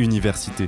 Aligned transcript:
Université. 0.00 0.66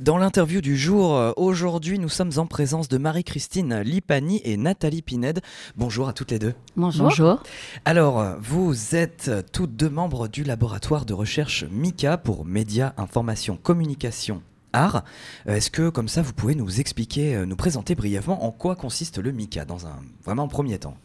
Dans 0.00 0.16
l'interview 0.16 0.60
du 0.60 0.76
jour, 0.76 1.16
euh, 1.16 1.32
aujourd'hui, 1.36 1.98
nous 1.98 2.08
sommes 2.08 2.32
en 2.36 2.46
présence 2.46 2.88
de 2.88 2.96
Marie-Christine 2.96 3.80
Lipani 3.80 4.40
et 4.44 4.56
Nathalie 4.56 5.02
Pined. 5.02 5.40
Bonjour 5.76 6.08
à 6.08 6.12
toutes 6.12 6.30
les 6.30 6.38
deux. 6.38 6.54
Bonjour. 6.76 7.42
Alors, 7.84 8.24
vous 8.40 8.94
êtes 8.94 9.30
toutes 9.52 9.76
deux 9.76 9.90
membres 9.90 10.28
du 10.28 10.44
laboratoire 10.44 11.04
de 11.04 11.12
recherche 11.12 11.64
MICA 11.70 12.16
pour 12.16 12.46
Médias, 12.46 12.94
Information, 12.96 13.58
Communication 13.62 14.42
Art. 14.72 15.04
Euh, 15.46 15.56
Est-ce 15.56 15.70
que, 15.70 15.88
comme 15.90 16.08
ça, 16.08 16.22
vous 16.22 16.32
pouvez 16.32 16.54
nous 16.54 16.80
expliquer, 16.80 17.34
euh, 17.34 17.46
nous 17.46 17.56
présenter 17.56 17.94
brièvement 17.94 18.44
en 18.44 18.50
quoi 18.50 18.76
consiste 18.76 19.18
le 19.18 19.32
MICA 19.32 19.64
dans 19.64 19.86
un 19.86 19.96
vraiment 20.24 20.48
premier 20.48 20.78
temps? 20.78 20.96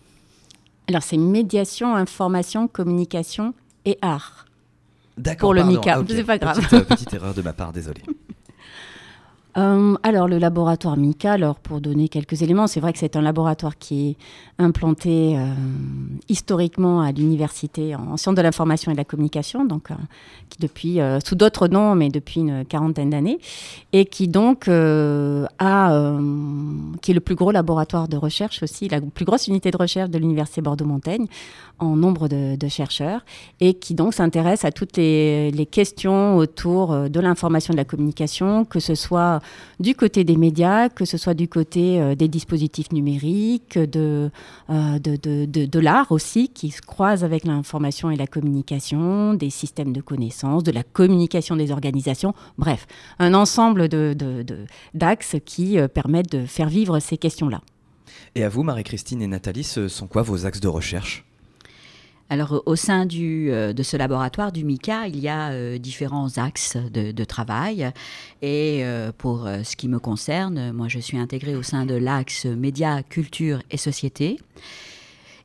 Alors, 0.87 1.03
c'est 1.03 1.17
médiation, 1.17 1.95
information, 1.95 2.67
communication 2.67 3.53
et 3.85 3.97
art. 4.01 4.45
D'accord. 5.17 5.47
Pour 5.47 5.53
le 5.53 5.61
pardon. 5.61 5.75
MICA, 5.77 5.93
Ah, 5.95 5.99
ok. 5.99 6.05
c'est 6.09 6.23
pas 6.23 6.37
grave. 6.37 6.57
Petite, 6.57 6.73
euh, 6.73 6.81
petite 6.81 7.13
erreur 7.13 7.33
de 7.33 7.41
ma 7.41 7.53
part, 7.53 7.73
désolé. 7.73 8.01
Euh, 9.57 9.95
alors, 10.03 10.27
le 10.27 10.37
laboratoire 10.37 10.95
MICA, 10.95 11.33
alors 11.33 11.59
pour 11.59 11.81
donner 11.81 12.07
quelques 12.07 12.41
éléments, 12.41 12.67
c'est 12.67 12.79
vrai 12.79 12.93
que 12.93 12.99
c'est 12.99 13.15
un 13.15 13.21
laboratoire 13.21 13.77
qui 13.77 14.09
est 14.09 14.15
implanté 14.63 15.35
euh, 15.37 15.45
historiquement 16.29 17.01
à 17.01 17.11
l'université 17.11 17.95
en 17.95 18.15
sciences 18.15 18.35
de 18.35 18.41
l'information 18.41 18.91
et 18.91 18.95
de 18.95 18.99
la 18.99 19.03
communication, 19.03 19.65
donc 19.65 19.91
euh, 19.91 19.95
qui 20.49 20.59
depuis, 20.59 20.99
sous 21.25 21.35
d'autres 21.35 21.67
noms, 21.67 21.95
mais 21.95 22.09
depuis 22.09 22.41
une 22.41 22.65
quarantaine 22.65 23.09
d'années, 23.09 23.39
et 23.93 24.05
qui 24.05 24.27
donc 24.27 24.67
a, 24.67 26.19
qui 27.01 27.11
est 27.11 27.13
le 27.13 27.19
plus 27.19 27.35
gros 27.35 27.51
laboratoire 27.51 28.07
de 28.07 28.17
recherche 28.17 28.61
aussi, 28.63 28.87
la 28.89 29.01
plus 29.01 29.25
grosse 29.25 29.47
unité 29.47 29.71
de 29.71 29.77
recherche 29.77 30.09
de 30.09 30.17
l'université 30.17 30.61
Bordeaux-Montaigne 30.61 31.27
en 31.79 31.95
nombre 31.95 32.27
de, 32.27 32.67
chercheurs, 32.67 33.21
et 33.59 33.73
qui 33.73 33.95
donc 33.95 34.13
s'intéresse 34.13 34.65
à 34.65 34.71
toutes 34.71 34.97
les, 34.97 35.67
questions 35.71 36.37
autour 36.37 37.09
de 37.09 37.19
l'information 37.19 37.73
et 37.73 37.75
de 37.75 37.81
la 37.81 37.85
communication, 37.85 38.65
que 38.65 38.79
ce 38.79 38.93
soit 38.93 39.40
du 39.79 39.95
côté 39.95 40.23
des 40.23 40.37
médias, 40.37 40.89
que 40.89 41.05
ce 41.05 41.17
soit 41.17 41.33
du 41.33 41.47
côté 41.47 41.99
euh, 42.01 42.15
des 42.15 42.27
dispositifs 42.27 42.91
numériques, 42.91 43.77
de, 43.77 44.29
euh, 44.69 44.99
de, 44.99 45.15
de, 45.15 45.45
de- 45.45 45.65
de 45.65 45.79
l'art 45.79 46.11
aussi, 46.11 46.49
qui 46.49 46.71
se 46.71 46.81
croise 46.81 47.23
avec 47.23 47.45
l'information 47.45 48.11
et 48.11 48.15
la 48.15 48.27
communication, 48.27 49.33
des 49.33 49.49
systèmes 49.49 49.93
de 49.93 50.01
connaissances, 50.01 50.63
de 50.63 50.71
la 50.71 50.83
communication 50.83 51.55
des 51.55 51.71
organisations, 51.71 52.33
bref, 52.57 52.87
un 53.19 53.33
ensemble 53.33 53.87
de- 53.87 54.13
de- 54.17 54.65
d'axes 54.93 55.35
qui 55.45 55.77
euh, 55.79 55.87
permettent 55.87 56.31
de 56.31 56.45
faire 56.45 56.69
vivre 56.69 56.99
ces 56.99 57.17
questions-là. 57.17 57.61
Et 58.35 58.43
à 58.43 58.49
vous, 58.49 58.63
Marie-Christine 58.63 59.21
et 59.21 59.27
Nathalie, 59.27 59.63
ce 59.63 59.87
sont 59.87 60.07
quoi 60.07 60.21
vos 60.21 60.45
axes 60.45 60.59
de 60.59 60.67
recherche? 60.67 61.25
Alors, 62.31 62.63
au 62.65 62.77
sein 62.77 63.05
euh, 63.11 63.73
de 63.73 63.83
ce 63.83 63.97
laboratoire 63.97 64.53
du 64.53 64.63
MICA, 64.63 65.05
il 65.09 65.19
y 65.19 65.27
a 65.27 65.49
euh, 65.49 65.77
différents 65.77 66.37
axes 66.37 66.77
de, 66.77 67.23
travail. 67.25 67.91
Et 68.41 68.85
euh, 68.85 69.11
pour 69.11 69.45
euh, 69.45 69.63
ce 69.63 69.75
qui 69.75 69.89
me 69.89 69.99
concerne, 69.99 70.71
moi, 70.71 70.87
je 70.87 70.99
suis 70.99 71.17
intégrée 71.17 71.57
au 71.57 71.61
sein 71.61 71.85
de 71.85 71.93
l'axe 71.93 72.45
médias, 72.45 73.03
culture 73.03 73.61
et 73.69 73.75
société. 73.75 74.39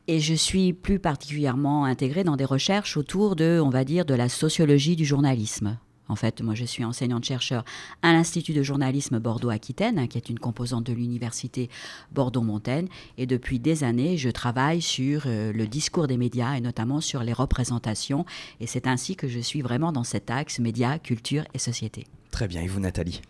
Et 0.06 0.20
je 0.20 0.34
suis 0.34 0.72
plus 0.72 1.00
particulièrement 1.00 1.86
intégrée 1.86 2.22
dans 2.22 2.36
des 2.36 2.44
recherches 2.44 2.96
autour 2.96 3.34
de, 3.34 3.60
on 3.60 3.68
va 3.68 3.82
dire, 3.82 4.04
de 4.04 4.14
la 4.14 4.28
sociologie 4.28 4.94
du 4.94 5.04
journalisme. 5.04 5.78
En 6.08 6.16
fait, 6.16 6.40
moi, 6.40 6.54
je 6.54 6.64
suis 6.64 6.84
enseignante-chercheur 6.84 7.64
à 8.02 8.12
l'Institut 8.12 8.52
de 8.52 8.62
journalisme 8.62 9.18
Bordeaux-Aquitaine, 9.18 10.08
qui 10.08 10.18
est 10.18 10.28
une 10.28 10.38
composante 10.38 10.84
de 10.84 10.92
l'université 10.92 11.68
Bordeaux-Montaigne. 12.12 12.88
Et 13.18 13.26
depuis 13.26 13.58
des 13.58 13.84
années, 13.84 14.16
je 14.16 14.30
travaille 14.30 14.82
sur 14.82 15.24
euh, 15.26 15.52
le 15.52 15.66
discours 15.66 16.06
des 16.06 16.16
médias 16.16 16.54
et 16.54 16.60
notamment 16.60 17.00
sur 17.00 17.22
les 17.22 17.32
représentations. 17.32 18.24
Et 18.60 18.66
c'est 18.66 18.86
ainsi 18.86 19.16
que 19.16 19.28
je 19.28 19.40
suis 19.40 19.62
vraiment 19.62 19.92
dans 19.92 20.04
cet 20.04 20.30
axe 20.30 20.58
médias, 20.58 20.98
culture 20.98 21.44
et 21.54 21.58
société. 21.58 22.06
Très 22.30 22.48
bien. 22.48 22.62
Et 22.62 22.66
vous, 22.66 22.80
Nathalie? 22.80 23.20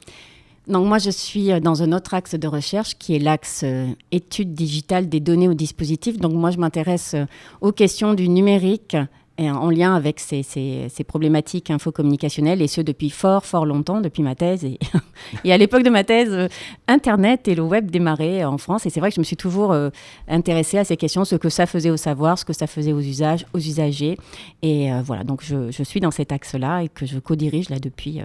Donc 0.66 0.86
moi, 0.86 0.98
je 0.98 1.10
suis 1.10 1.52
euh, 1.52 1.60
dans 1.60 1.82
un 1.82 1.92
autre 1.92 2.14
axe 2.14 2.34
de 2.34 2.48
recherche 2.48 2.96
qui 2.98 3.14
est 3.14 3.20
l'axe 3.20 3.60
euh, 3.64 3.86
étude 4.10 4.52
digitale 4.54 5.08
des 5.08 5.20
données 5.20 5.48
au 5.48 5.54
dispositif. 5.54 6.18
Donc 6.18 6.32
moi, 6.32 6.50
je 6.50 6.58
m'intéresse 6.58 7.14
euh, 7.14 7.24
aux 7.60 7.72
questions 7.72 8.14
du 8.14 8.28
numérique 8.28 8.96
en 9.38 9.70
lien 9.70 9.94
avec 9.94 10.20
ces, 10.20 10.42
ces- 10.42 10.88
ces 10.88 11.04
problématiques 11.04 11.70
infocommunicationnelles, 11.70 12.62
et 12.62 12.68
ce 12.68 12.80
depuis 12.80 13.10
fort, 13.10 13.44
fort 13.44 13.66
longtemps, 13.66 14.00
depuis 14.00 14.22
ma 14.22 14.34
thèse. 14.34 14.64
Et, 15.44 15.52
à 15.52 15.58
l'époque 15.58 15.82
de 15.82 15.90
ma 15.90 16.04
thèse, 16.04 16.30
euh, 16.32 16.48
Internet 16.88 17.48
et 17.48 17.54
le 17.54 17.62
web 17.62 17.90
démarraient 17.90 18.44
en 18.44 18.58
France. 18.58 18.86
Et 18.86 18.90
c'est 18.90 19.00
vrai 19.00 19.10
que 19.10 19.16
je 19.16 19.20
me 19.20 19.24
suis 19.24 19.36
toujours 19.36 19.72
euh, 19.72 19.90
intéressée 20.28 20.78
à 20.78 20.84
ces 20.84 20.96
questions, 20.96 21.24
ce 21.24 21.36
que 21.36 21.48
ça 21.48 21.66
faisait 21.66 21.90
au 21.90 21.96
savoir, 21.96 22.38
ce 22.38 22.44
que 22.44 22.52
ça 22.52 22.66
faisait 22.66 22.92
aux, 22.92 23.00
usages, 23.00 23.46
aux 23.52 23.58
usagers. 23.58 24.18
Et 24.62 24.92
euh, 24.92 25.02
voilà, 25.02 25.24
donc 25.24 25.42
je, 25.42 25.70
suis 25.82 26.00
dans 26.00 26.10
cet 26.10 26.32
axe-là 26.32 26.82
et 26.82 26.88
que 26.88 27.06
je 27.06 27.18
co-dirige 27.18 27.70
là 27.70 27.78
depuis, 27.78 28.20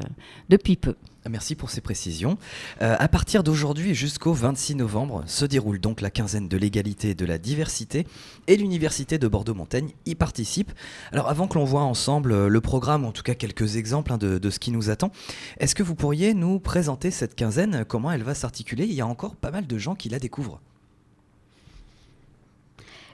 depuis 0.49 0.75
peu. 0.75 0.95
Merci 1.29 1.55
pour 1.55 1.69
ces 1.69 1.81
précisions. 1.81 2.37
Euh, 2.81 2.95
à 2.97 3.07
partir 3.07 3.43
d'aujourd'hui 3.43 3.93
jusqu'au 3.93 4.33
26 4.33 4.75
novembre 4.75 5.23
se 5.27 5.45
déroule 5.45 5.79
donc 5.79 6.01
la 6.01 6.09
quinzaine 6.09 6.47
de 6.47 6.57
l'égalité 6.57 7.11
et 7.11 7.15
de 7.15 7.25
la 7.25 7.37
diversité 7.37 8.07
et 8.47 8.57
l'université 8.57 9.19
de 9.19 9.27
Bordeaux-Montaigne 9.27 9.91
y 10.07 10.15
participe. 10.15 10.71
Alors 11.11 11.29
avant 11.29 11.47
que 11.47 11.59
l'on 11.59 11.65
voit 11.65 11.83
ensemble 11.83 12.31
euh, 12.31 12.47
le 12.47 12.61
programme, 12.61 13.05
en 13.05 13.11
tout 13.11 13.23
cas 13.23 13.35
quelques 13.35 13.75
exemples 13.75 14.11
hein, 14.13 14.17
de 14.17 14.49
ce 14.49 14.59
qui 14.59 14.71
nous 14.71 14.89
attend, 14.89 15.11
est-ce 15.59 15.75
que 15.75 15.83
vous 15.83 15.95
pourriez 15.95 16.33
nous 16.33 16.59
présenter 16.59 17.11
cette 17.11 17.35
quinzaine, 17.35 17.85
comment 17.87 18.11
elle 18.11 18.23
va 18.23 18.33
s'articuler? 18.33 18.85
Il 18.85 18.93
y 18.93 19.01
a 19.01 19.07
encore 19.07 19.35
pas 19.35 19.51
mal 19.51 19.67
de 19.67 19.77
gens 19.77 19.95
qui 19.95 20.09
la 20.09 20.19
découvrent. 20.19 20.59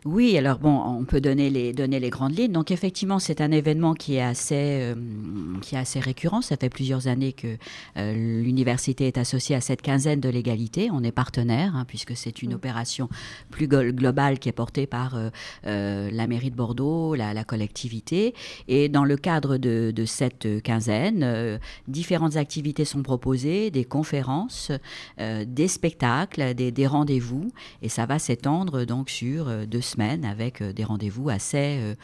Oui, 0.10 0.38
alors 0.38 0.58
bon, 0.58 0.82
on 0.86 1.04
peut 1.04 1.20
donner 1.20 1.50
les, 1.50 1.74
donner 1.74 2.00
les 2.00 2.10
grandes 2.10 2.38
lignes. 2.38 2.54
Donc 2.54 2.72
effectivement, 2.72 3.20
c'est 3.20 3.42
un 3.42 3.52
événement 3.52 3.94
qui 3.94 4.16
est 4.16 4.22
assez, 4.22 4.56
euh, 4.56 4.96
qui 5.62 5.76
est 5.76 5.78
assez 5.78 6.00
récurrent. 6.00 6.42
Ça 6.42 6.56
fait 6.56 6.70
plusieurs 6.70 7.08
années 7.08 7.34
que 7.34 7.58
euh, 7.98 8.14
l'université 8.42 9.08
est 9.08 9.18
associée 9.18 9.54
à 9.58 9.60
cette 9.60 9.82
quinzaine 9.82 10.22
de 10.22 10.30
l'égalité. 10.30 10.88
On 10.94 11.04
est 11.04 11.12
partenaire, 11.12 11.76
hein, 11.76 11.84
puisque 11.86 12.16
c'est 12.16 12.42
une 12.42 12.54
opération 12.54 13.10
plus 13.52 13.68
glo- 13.68 13.92
globale 13.92 14.40
qui 14.40 14.48
est 14.48 14.54
portée 14.54 14.88
par 14.88 15.18
euh, 15.66 16.10
la 16.10 16.28
mairie 16.28 16.52
de 16.52 16.56
Bordeaux, 16.56 17.14
la, 17.14 17.34
la 17.34 17.44
collectivité. 17.44 18.34
Et 18.70 18.88
dans 18.88 19.04
le 19.04 19.18
cadre 19.18 19.58
de, 19.58 19.92
de 19.94 20.06
cette 20.06 20.62
quinzaine, 20.64 21.60
différentes 21.90 22.38
activités 22.38 22.86
sont 22.86 23.04
proposées, 23.04 23.72
des 23.72 23.84
conférences, 23.84 24.72
des 25.20 25.68
spectacles, 25.68 26.54
des, 26.54 26.72
des 26.72 26.88
rendez-vous. 26.88 27.52
Et 27.82 27.90
ça 27.90 28.06
va 28.06 28.20
s'étendre 28.20 28.86
donc 28.86 29.10
sur 29.10 29.52
deux 29.68 29.82
semaines 29.82 29.97
avec 30.02 30.62
euh, 30.62 30.74
des 30.74 30.84
rendez-vous 30.84 31.30
assez, 31.30 31.78
euh, 31.82 31.96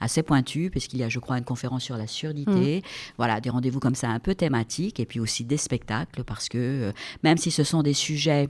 assez 0.00 0.22
pointus, 0.22 0.70
puisqu'il 0.70 0.98
y 1.00 1.02
a, 1.02 1.08
je 1.08 1.18
crois, 1.18 1.38
une 1.38 1.44
conférence 1.44 1.82
sur 1.82 1.96
la 1.96 2.06
surdité. 2.06 2.82
Voilà, 3.18 3.40
des 3.40 3.50
rendez-vous 3.50 3.80
comme 3.80 3.94
ça 3.94 4.08
un 4.08 4.18
peu 4.20 4.34
thématiques, 4.34 5.00
et 5.00 5.06
puis 5.06 5.20
aussi 5.20 5.44
des 5.44 5.56
spectacles, 5.56 6.24
parce 6.24 6.48
que 6.48 6.58
euh, 6.58 6.92
même 7.22 7.36
si 7.38 7.50
ce 7.50 7.64
sont 7.64 7.82
des 7.82 7.94
sujets 7.94 8.48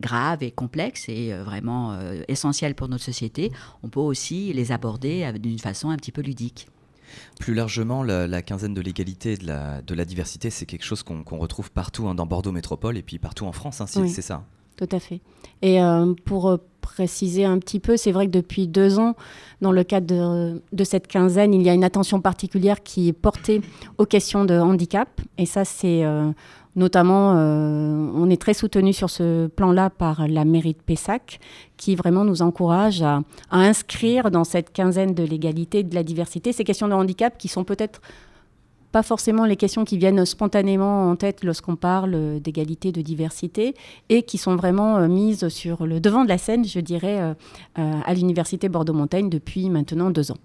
graves 0.00 0.42
et 0.42 0.50
complexes 0.50 1.08
et 1.08 1.32
vraiment 1.32 1.96
essentiels 2.26 2.74
pour 2.74 2.88
notre 2.88 3.04
société, 3.04 3.52
on 3.84 3.88
peut 3.88 4.00
aussi 4.00 4.52
les 4.52 4.72
aborder 4.72 5.32
d'une 5.38 5.60
façon 5.60 5.90
un 5.90 5.96
petit 5.96 6.10
peu 6.10 6.20
ludique. 6.20 6.66
Plus 7.38 7.54
largement, 7.54 8.02
la, 8.02 8.26
la 8.26 8.42
quinzaine 8.42 8.74
de 8.74 8.80
l'égalité 8.80 9.34
et 9.34 9.36
de 9.36 9.46
la, 9.46 9.82
de 9.82 9.94
la 9.94 10.04
diversité, 10.04 10.50
c'est 10.50 10.66
quelque 10.66 10.84
chose 10.84 11.04
qu'on 11.04 11.22
retrouve 11.38 11.70
partout 11.70 12.08
hein, 12.08 12.16
dans 12.16 12.26
Bordeaux 12.26 12.50
Métropole 12.50 12.96
et 12.96 13.02
puis 13.02 13.20
partout 13.20 13.46
en 13.46 13.52
France, 13.52 13.80
hein, 13.80 13.86
si- 13.86 14.00
Oui. 14.00 14.10
c'est 14.10 14.20
ça. 14.22 14.44
Tout 14.76 14.88
à 14.90 14.98
fait. 14.98 15.20
Et 15.62 15.80
euh, 15.80 16.12
pour 16.24 16.48
euh, 16.48 16.56
préciser 16.84 17.44
un 17.44 17.58
petit 17.58 17.80
peu, 17.80 17.96
c'est 17.96 18.12
vrai 18.12 18.26
que 18.26 18.30
depuis 18.30 18.68
deux 18.68 18.98
ans, 18.98 19.14
dans 19.60 19.72
le 19.72 19.82
cadre 19.82 20.60
de, 20.72 20.84
cette 20.84 21.06
quinzaine, 21.06 21.54
il 21.54 21.62
y 21.62 21.70
a 21.70 21.74
une 21.74 21.84
attention 21.84 22.20
particulière 22.20 22.82
qui 22.82 23.08
est 23.08 23.12
portée 23.12 23.62
aux 23.98 24.06
questions 24.06 24.44
de 24.44 24.54
handicap. 24.54 25.08
Et 25.38 25.46
ça, 25.46 25.64
c'est 25.64 26.04
euh, 26.04 26.30
notamment, 26.76 27.34
euh, 27.36 28.10
on 28.14 28.28
est 28.30 28.40
très 28.40 28.54
soutenu 28.54 28.92
sur 28.92 29.10
ce 29.10 29.46
plan-là 29.46 29.90
par 29.90 30.28
la 30.28 30.44
mairie 30.44 30.74
de 30.74 30.82
Pessac, 30.84 31.40
qui 31.76 31.96
vraiment 31.96 32.24
nous 32.24 32.42
encourage 32.42 33.02
à, 33.02 33.22
à 33.50 33.58
inscrire 33.58 34.30
dans 34.30 34.44
cette 34.44 34.72
quinzaine 34.72 35.14
de 35.14 35.24
l'égalité 35.24 35.82
de 35.82 35.94
la 35.94 36.02
diversité 36.02 36.52
ces 36.52 36.64
questions 36.64 36.88
de 36.88 36.94
handicap 36.94 37.38
qui 37.38 37.48
sont 37.48 37.64
peut-être 37.64 38.00
pas 38.94 39.02
forcément 39.02 39.44
les 39.44 39.56
questions 39.56 39.84
qui 39.84 39.98
viennent 39.98 40.24
spontanément 40.24 41.10
en 41.10 41.16
tête 41.16 41.42
lorsqu'on 41.42 41.74
parle 41.74 42.14
euh, 42.14 42.38
d'égalité, 42.38 42.92
de 42.92 43.02
diversité, 43.02 43.74
et 44.08 44.22
qui 44.22 44.38
sont 44.38 44.54
vraiment 44.54 44.98
euh, 44.98 45.08
mises 45.08 45.48
sur 45.48 45.84
le 45.84 45.98
devant 45.98 46.22
de 46.22 46.28
la 46.28 46.38
scène, 46.38 46.64
je 46.64 46.78
dirais, 46.78 47.18
euh, 47.20 47.34
à 47.74 48.14
l'université 48.14 48.68
Bordeaux-Montaigne 48.68 49.30
depuis 49.30 49.68
maintenant 49.68 50.10
deux 50.10 50.30
ans. 50.30 50.38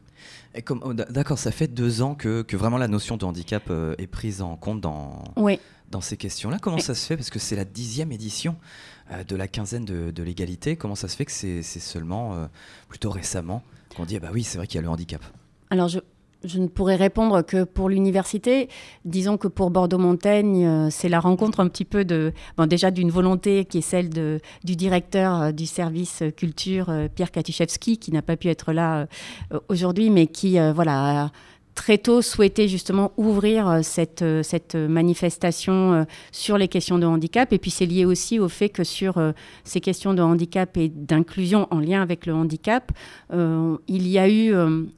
Oh, 0.72 0.94
D'accord, 0.94 1.38
ça 1.38 1.52
fait 1.52 1.68
deux 1.68 2.02
ans 2.02 2.16
que, 2.16 2.42
que 2.42 2.58
vraiment 2.58 2.80
la 2.80 2.88
notion 2.88 3.18
de 3.18 3.24
handicap 3.26 3.72
est 4.00 4.08
prise 4.08 4.42
en 4.42 4.56
compte 4.56 4.82
dans, 4.82 5.24
Oui. 5.38 5.60
dans 5.92 6.02
ces 6.02 6.18
questions-là. 6.18 6.58
Comment 6.60 6.78
Oui. 6.78 6.82
ça 6.82 6.96
se 6.96 7.06
fait? 7.06 7.16
Parce 7.16 7.30
que 7.30 7.38
c'est 7.38 7.56
la 7.56 7.66
dixième 7.66 8.12
édition 8.12 8.56
de 9.28 9.36
la 9.36 9.48
quinzaine 9.48 9.86
de, 9.86 10.10
de 10.10 10.24
l'égalité. 10.24 10.76
Comment 10.76 10.96
ça 10.96 11.08
se 11.08 11.16
fait 11.16 11.26
que 11.26 11.32
c'est 11.32 11.62
seulement 11.62 12.34
euh, 12.34 12.48
plutôt 12.88 13.12
récemment 13.12 13.62
qu'on 13.96 14.06
dit 14.06 14.18
ah 14.18 14.20
bah 14.22 14.30
oui, 14.34 14.44
c'est 14.44 14.58
vrai 14.58 14.66
qu'il 14.66 14.78
y 14.78 14.80
a 14.80 14.82
le 14.82 14.90
handicap? 14.90 15.22
Alors, 15.70 15.88
je, 15.88 16.00
je 16.44 16.60
ne 16.60 16.68
pourrais 16.68 16.96
répondre 16.96 17.42
que 17.42 17.64
pour 17.64 17.90
l'université. 17.90 18.70
Disons 19.06 19.38
que 19.38 19.48
pour 19.48 19.72
Bordeaux-Montaigne, 19.72 20.66
euh, 20.66 20.88
c'est 20.90 21.10
la 21.10 21.20
rencontre 21.20 21.60
un 21.60 21.68
petit 21.68 21.86
peu 21.86 22.06
de, 22.06 22.34
bon, 22.58 22.66
déjà 22.66 22.92
d'une 22.92 23.10
volonté 23.10 23.66
qui 23.66 23.80
est 23.80 23.82
celle 23.82 24.10
de, 24.10 24.40
du 24.64 24.76
directeur 24.76 25.42
euh, 25.42 25.52
du 25.52 25.66
service 25.66 26.24
culture, 26.38 26.90
euh, 26.90 27.08
Pierre 27.14 27.32
Katichewski, 27.32 27.98
qui 27.98 28.12
n'a 28.12 28.22
pas 28.22 28.38
pu 28.38 28.48
être 28.48 28.72
là 28.72 29.08
aujourd'hui, 29.68 30.10
mais 30.10 30.28
qui, 30.28 30.58
voilà, 30.74 31.32
très 31.76 31.98
tôt 31.98 32.22
souhaité 32.22 32.68
justement 32.68 33.12
ouvrir 33.18 33.80
cette, 33.84 34.24
cette 34.44 34.76
manifestation 34.76 36.06
sur 36.32 36.58
les 36.58 36.68
questions 36.68 37.00
de 37.00 37.06
handicap. 37.06 37.54
Et 37.54 37.58
puis 37.58 37.72
c'est 37.72 37.86
lié 37.86 38.06
aussi 38.06 38.38
au 38.38 38.50
fait 38.50 38.70
que 38.70 38.84
sur 38.84 39.16
ces 39.64 39.80
questions 39.80 40.14
de 40.14 40.22
handicap 40.22 40.76
et 40.76 40.90
d'inclusion 40.90 41.68
en 41.72 41.80
lien 41.80 42.02
avec 42.02 42.26
le 42.26 42.34
handicap, 42.34 42.92
il 43.32 44.08
y 44.08 44.20
a 44.20 44.30
eu, 44.30 44.54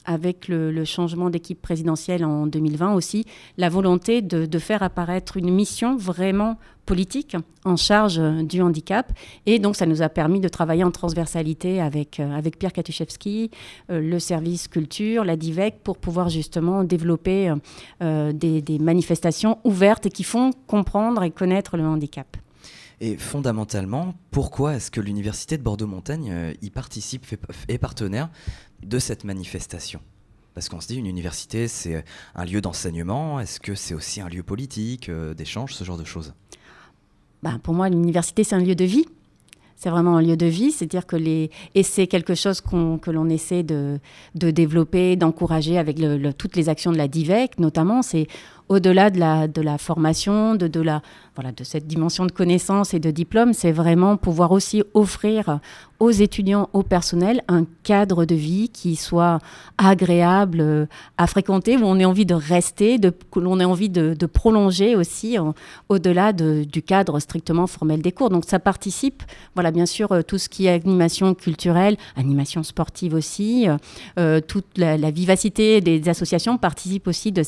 avec 0.06 0.48
le, 0.48 0.84
changement 0.84 1.30
d'équipe 1.30 1.62
présidentielle 1.62 2.26
en 2.26 2.48
2020 2.48 2.94
aussi, 2.94 3.26
la 3.58 3.70
volonté 3.70 4.22
de 4.22 4.60
faire 4.60 4.82
apparaître 4.82 5.38
une 5.38 5.54
mission 5.54 5.96
vraiment 5.96 6.58
politique 6.86 7.38
en 7.64 7.76
charge 7.76 8.20
euh, 8.20 8.44
du 8.44 8.62
handicap. 8.62 9.12
Et 9.46 9.60
donc, 9.60 9.76
ça 9.76 9.86
nous 9.86 10.02
a 10.02 10.10
permis 10.10 10.40
de 10.40 10.48
travailler 10.48 10.84
en 10.84 10.92
transversalité 10.92 11.82
avec, 11.82 12.20
euh, 12.20 12.32
avec 12.34 12.58
Pierre 12.58 12.74
Katuszewski, 12.74 13.52
euh, 13.90 14.02
le 14.02 14.20
service 14.20 14.68
culture, 14.68 15.24
la 15.24 15.36
DIVEC, 15.36 15.84
pour 15.84 15.98
pouvoir 15.98 16.30
justement 16.30 16.84
développer 16.84 17.54
des, 18.00 18.80
manifestations 18.80 19.60
ouvertes 19.64 20.10
qui 20.10 20.24
font 20.24 20.52
comprendre 20.68 21.24
et 21.24 21.32
connaître 21.32 21.78
le 21.78 21.84
handicap. 21.84 22.38
Et 23.00 23.18
fondamentalement, 23.18 24.14
pourquoi 24.32 24.76
est-ce 24.76 24.92
que 24.92 25.02
l'Université 25.02 25.58
de 25.58 25.64
Bordeaux-Montagne 25.64 26.56
y 26.62 26.70
participe, 26.70 27.26
est 27.68 27.78
partenaire 27.78 28.30
de 28.84 29.00
cette 29.00 29.24
manifestation? 29.24 30.02
Parce 30.54 30.70
qu'on 30.70 30.82
se 30.82 30.88
dit, 30.88 30.98
une 30.98 31.08
université, 31.08 31.68
c'est 31.68 32.04
un 32.36 32.46
lieu 32.46 32.62
d'enseignement. 32.62 33.40
Est-ce 33.40 33.60
que 33.60 33.76
c'est 33.76 33.94
aussi 33.94 34.22
un 34.22 34.30
lieu 34.30 34.44
politique, 34.44 35.10
d'échange, 35.10 35.74
ce 35.74 35.84
genre 35.84 35.98
de 35.98 36.06
choses? 36.06 36.34
Bah, 37.44 37.54
pour 37.64 37.74
moi, 37.74 37.90
l'université, 37.90 38.44
c'est 38.44 38.56
un 38.56 38.60
lieu 38.60 38.76
de 38.76 38.86
vie. 38.86 39.06
C'est 39.76 39.90
vraiment 39.90 40.18
un 40.18 40.22
lieu 40.22 40.38
de 40.38 40.46
vie, 40.46 40.72
c'est-à-dire 40.72 41.08
que 41.08 41.16
les 41.16 41.50
et 41.74 41.82
c'est 41.82 42.06
quelque 42.06 42.36
chose 42.36 42.62
que 42.62 43.10
l'on 43.10 43.30
essaie 43.30 43.64
de, 43.64 44.00
de 44.36 44.52
développer, 44.52 45.16
d'encourager 45.16 45.80
avec 45.80 46.00
toutes 46.38 46.56
les 46.56 46.70
actions 46.70 46.92
de 46.92 46.98
la 46.98 47.08
DIVEC, 47.08 47.58
notamment. 47.58 48.04
C'est 48.04 48.28
au-delà 48.70 49.10
de 49.10 49.20
la, 49.20 49.48
de 49.48 49.60
la 49.60 49.80
formation, 49.80 50.54
de, 50.54 50.68
de, 50.68 50.80
la, 50.82 51.02
voilà, 51.36 51.52
de 51.52 51.64
cette 51.64 51.88
dimension 51.88 52.28
de 52.28 52.32
connaissance 52.32 52.94
et 52.94 53.00
de 53.00 53.10
diplôme, 53.10 53.54
c'est 53.54 53.72
vraiment 53.72 54.18
pouvoir 54.18 54.52
aussi 54.52 54.84
offrir 54.94 55.60
aux 56.02 56.10
étudiants, 56.10 56.68
au 56.74 56.82
personnel, 56.82 57.44
un 57.48 57.64
cadre 57.84 58.26
de 58.26 58.34
vie 58.34 58.70
qui 58.70 58.96
soit 58.96 59.38
agréable 59.78 60.60
euh, 60.60 60.86
à 61.20 61.28
fréquenter, 61.28 61.78
où 61.78 61.84
on 61.84 62.00
ait 62.00 62.06
envie 62.06 62.26
de 62.26 62.34
rester, 62.34 62.98
que 63.00 63.40
l'on 63.40 63.60
ait 63.60 63.66
envie 63.66 63.90
de, 63.90 64.16
prolonger 64.26 64.96
aussi 64.96 65.38
au-delà 65.90 66.34
de, 66.34 66.64
du 66.64 66.82
cadre 66.82 67.20
strictement 67.20 67.68
formel 67.68 68.02
des 68.02 68.12
cours. 68.12 68.32
Donc 68.32 68.46
ça 68.48 68.58
participe, 68.58 69.22
voilà, 69.54 69.70
bien 69.70 69.86
sûr, 69.86 70.12
euh, 70.12 70.22
tout 70.24 70.40
ce 70.40 70.50
qui 70.50 70.66
est 70.66 70.70
animation 70.72 71.36
culturelle, 71.36 71.98
animation 72.16 72.64
sportive 72.64 73.14
aussi, 73.14 73.68
euh, 74.18 74.42
toute 74.42 74.80
la, 74.80 75.12
vivacité 75.12 75.82
des 75.82 76.10
associations 76.10 76.58
participe 76.58 77.08
aussi 77.08 77.32
de 77.32 77.44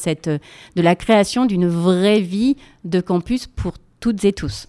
la 0.76 0.96
création 0.96 1.48
d'une 1.48 1.68
vraie 1.68 2.20
vie 2.20 2.56
de 2.84 3.02
campus 3.02 3.48
pour 3.48 3.74
toutes 4.00 4.24
et 4.26 4.34
tous. 4.34 4.68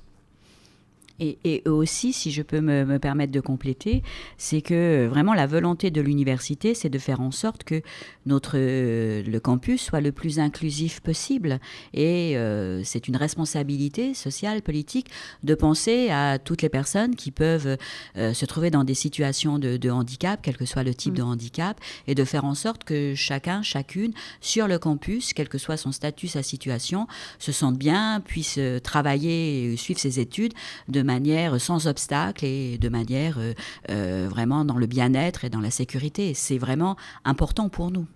Et, 1.20 1.62
aussi, 1.66 2.12
si 2.12 2.32
je 2.32 2.42
peux 2.42 2.60
me, 2.60 2.98
permettre 2.98 3.32
de 3.32 3.40
compléter, 3.40 4.02
c'est 4.36 4.62
que 4.62 4.74
euh, 5.04 5.08
vraiment 5.08 5.32
la 5.32 5.46
volonté 5.46 5.92
de 5.92 6.00
l'université, 6.00 6.74
c'est 6.74 6.88
de 6.88 6.98
faire 6.98 7.20
en 7.20 7.30
sorte 7.30 7.62
que 7.62 7.82
notre 8.26 8.54
euh, 8.56 9.22
le 9.22 9.40
campus 9.40 9.80
soit 9.80 10.00
le 10.00 10.10
plus 10.10 10.40
inclusif 10.40 11.00
possible. 11.00 11.60
Et 11.92 12.36
euh, 12.36 12.82
c'est 12.82 13.06
une 13.06 13.16
responsabilité 13.16 14.12
sociale, 14.12 14.60
politique, 14.60 15.08
de 15.44 15.54
penser 15.54 16.10
à 16.10 16.40
toutes 16.40 16.62
les 16.62 16.68
personnes 16.68 17.14
qui 17.14 17.30
peuvent 17.30 17.76
se 18.16 18.44
trouver 18.44 18.70
dans 18.70 18.84
des 18.84 18.94
situations 18.94 19.58
de, 19.58 19.90
handicap, 19.90 20.40
quel 20.42 20.56
que 20.56 20.64
soit 20.64 20.82
le 20.82 20.94
type 20.94 21.14
mm. 21.14 21.16
de 21.16 21.22
handicap, 21.22 21.80
et 22.08 22.14
de 22.14 22.24
faire 22.24 22.44
en 22.44 22.54
sorte 22.54 22.84
que 22.84 23.14
chacun, 23.14 23.62
chacune, 23.62 24.12
sur 24.40 24.66
le 24.66 24.78
campus, 24.78 25.32
quel 25.32 25.48
que 25.48 25.58
soit 25.58 25.76
son 25.76 25.92
statut, 25.92 26.26
sa 26.26 26.42
situation, 26.42 27.06
se 27.38 27.52
sente 27.52 27.76
bien, 27.76 28.20
puisse 28.20 28.58
travailler, 28.82 29.72
et 29.72 29.76
suivre 29.76 30.00
ses 30.00 30.18
études 30.18 30.54
de 30.88 31.03
manière 31.04 31.60
sans 31.60 31.86
obstacle 31.86 32.44
et 32.44 32.78
de 32.78 32.88
manière 32.88 33.38
euh, 33.38 33.54
euh, 33.90 34.26
vraiment 34.28 34.64
dans 34.64 34.76
le 34.76 34.86
bien-être 34.86 35.44
et 35.44 35.50
dans 35.50 35.60
la 35.60 35.70
sécurité. 35.70 36.34
C'est 36.34 36.58
vraiment 36.58 36.96
important 37.24 37.68
pour 37.68 37.90
nous. 37.90 38.06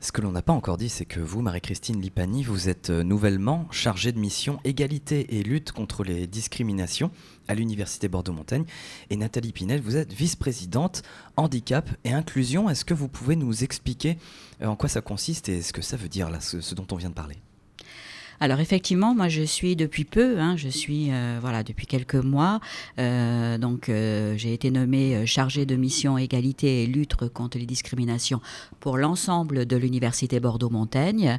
Ce 0.00 0.12
que 0.12 0.20
l'on 0.20 0.32
n'a 0.32 0.42
pas 0.42 0.52
encore 0.52 0.76
dit, 0.76 0.90
c'est 0.90 1.06
que 1.06 1.20
vous, 1.20 1.40
Marie-Christine 1.40 2.00
Lipani, 2.00 2.42
vous 2.42 2.68
êtes 2.68 2.90
euh, 2.90 3.02
nouvellement 3.02 3.66
chargée 3.70 4.12
de 4.12 4.18
mission 4.18 4.60
égalité 4.64 5.38
et 5.38 5.42
lutte 5.42 5.72
contre 5.72 6.04
les 6.04 6.26
discriminations 6.26 7.10
à 7.48 7.54
l'Université 7.54 8.08
Bordeaux-Montaigne. 8.08 8.66
Et 9.08 9.16
Nathalie 9.16 9.52
Pinel, 9.52 9.80
vous 9.80 9.96
êtes 9.96 10.12
vice-présidente 10.12 11.02
handicap 11.36 11.88
et 12.04 12.12
inclusion. 12.12 12.68
Est-ce 12.68 12.84
que 12.84 12.94
vous 12.94 13.08
pouvez 13.08 13.36
nous 13.36 13.64
expliquer 13.64 14.18
en 14.62 14.76
quoi 14.76 14.90
ça 14.90 15.00
consiste 15.00 15.48
et 15.48 15.62
ce 15.62 15.72
que 15.72 15.82
ça 15.82 15.96
veut 15.96 16.08
dire, 16.08 16.28
là, 16.28 16.40
ce 16.40 16.74
dont 16.74 16.86
on 16.90 16.96
vient 16.96 17.10
de 17.10 17.14
parler? 17.14 17.36
Alors 18.40 18.60
effectivement, 18.60 19.14
moi 19.14 19.28
je 19.28 19.42
suis 19.42 19.76
depuis 19.76 20.04
peu, 20.04 20.38
hein, 20.38 20.56
je 20.56 20.68
suis 20.68 21.08
euh, 21.10 21.38
voilà 21.40 21.62
depuis 21.62 21.86
quelques 21.86 22.14
mois, 22.14 22.60
euh, 22.98 23.58
donc 23.58 23.88
euh, 23.88 24.34
j'ai 24.36 24.52
été 24.52 24.70
nommée 24.70 25.26
chargée 25.26 25.66
de 25.66 25.76
mission 25.76 26.18
égalité 26.18 26.82
et 26.82 26.86
lutte 26.86 27.14
contre 27.28 27.58
les 27.58 27.66
discriminations 27.66 28.40
pour 28.80 28.98
l'ensemble 28.98 29.66
de 29.66 29.76
l'université 29.76 30.40
Bordeaux-Montaigne. 30.40 31.38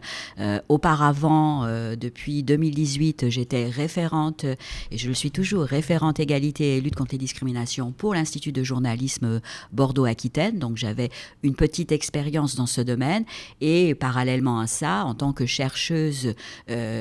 auparavant, 0.70 1.66
depuis 1.96 2.44
2018, 2.44 3.30
j'étais 3.30 3.68
référente 3.68 4.46
et 4.92 4.98
je 4.98 5.08
le 5.08 5.14
suis 5.14 5.32
toujours 5.32 5.64
référente 5.64 6.20
égalité 6.20 6.78
et 6.78 6.82
lutte 6.82 6.96
contre 6.96 7.12
les 7.14 7.18
discriminations 7.18 7.92
pour 7.92 8.14
l'institut 8.14 8.52
de 8.52 8.64
journalisme 8.64 9.42
Bordeaux-Aquitaine. 9.74 10.60
Donc 10.60 10.78
j'avais 10.78 11.10
une 11.44 11.56
petite 11.56 11.92
expérience 11.92 12.56
dans 12.56 12.66
ce 12.66 12.82
domaine 12.82 13.26
et 13.62 13.96
parallèlement 13.96 14.60
à 14.60 14.68
ça, 14.68 15.06
en 15.06 15.14
tant 15.14 15.34
que 15.34 15.46
chercheuse 15.46 16.34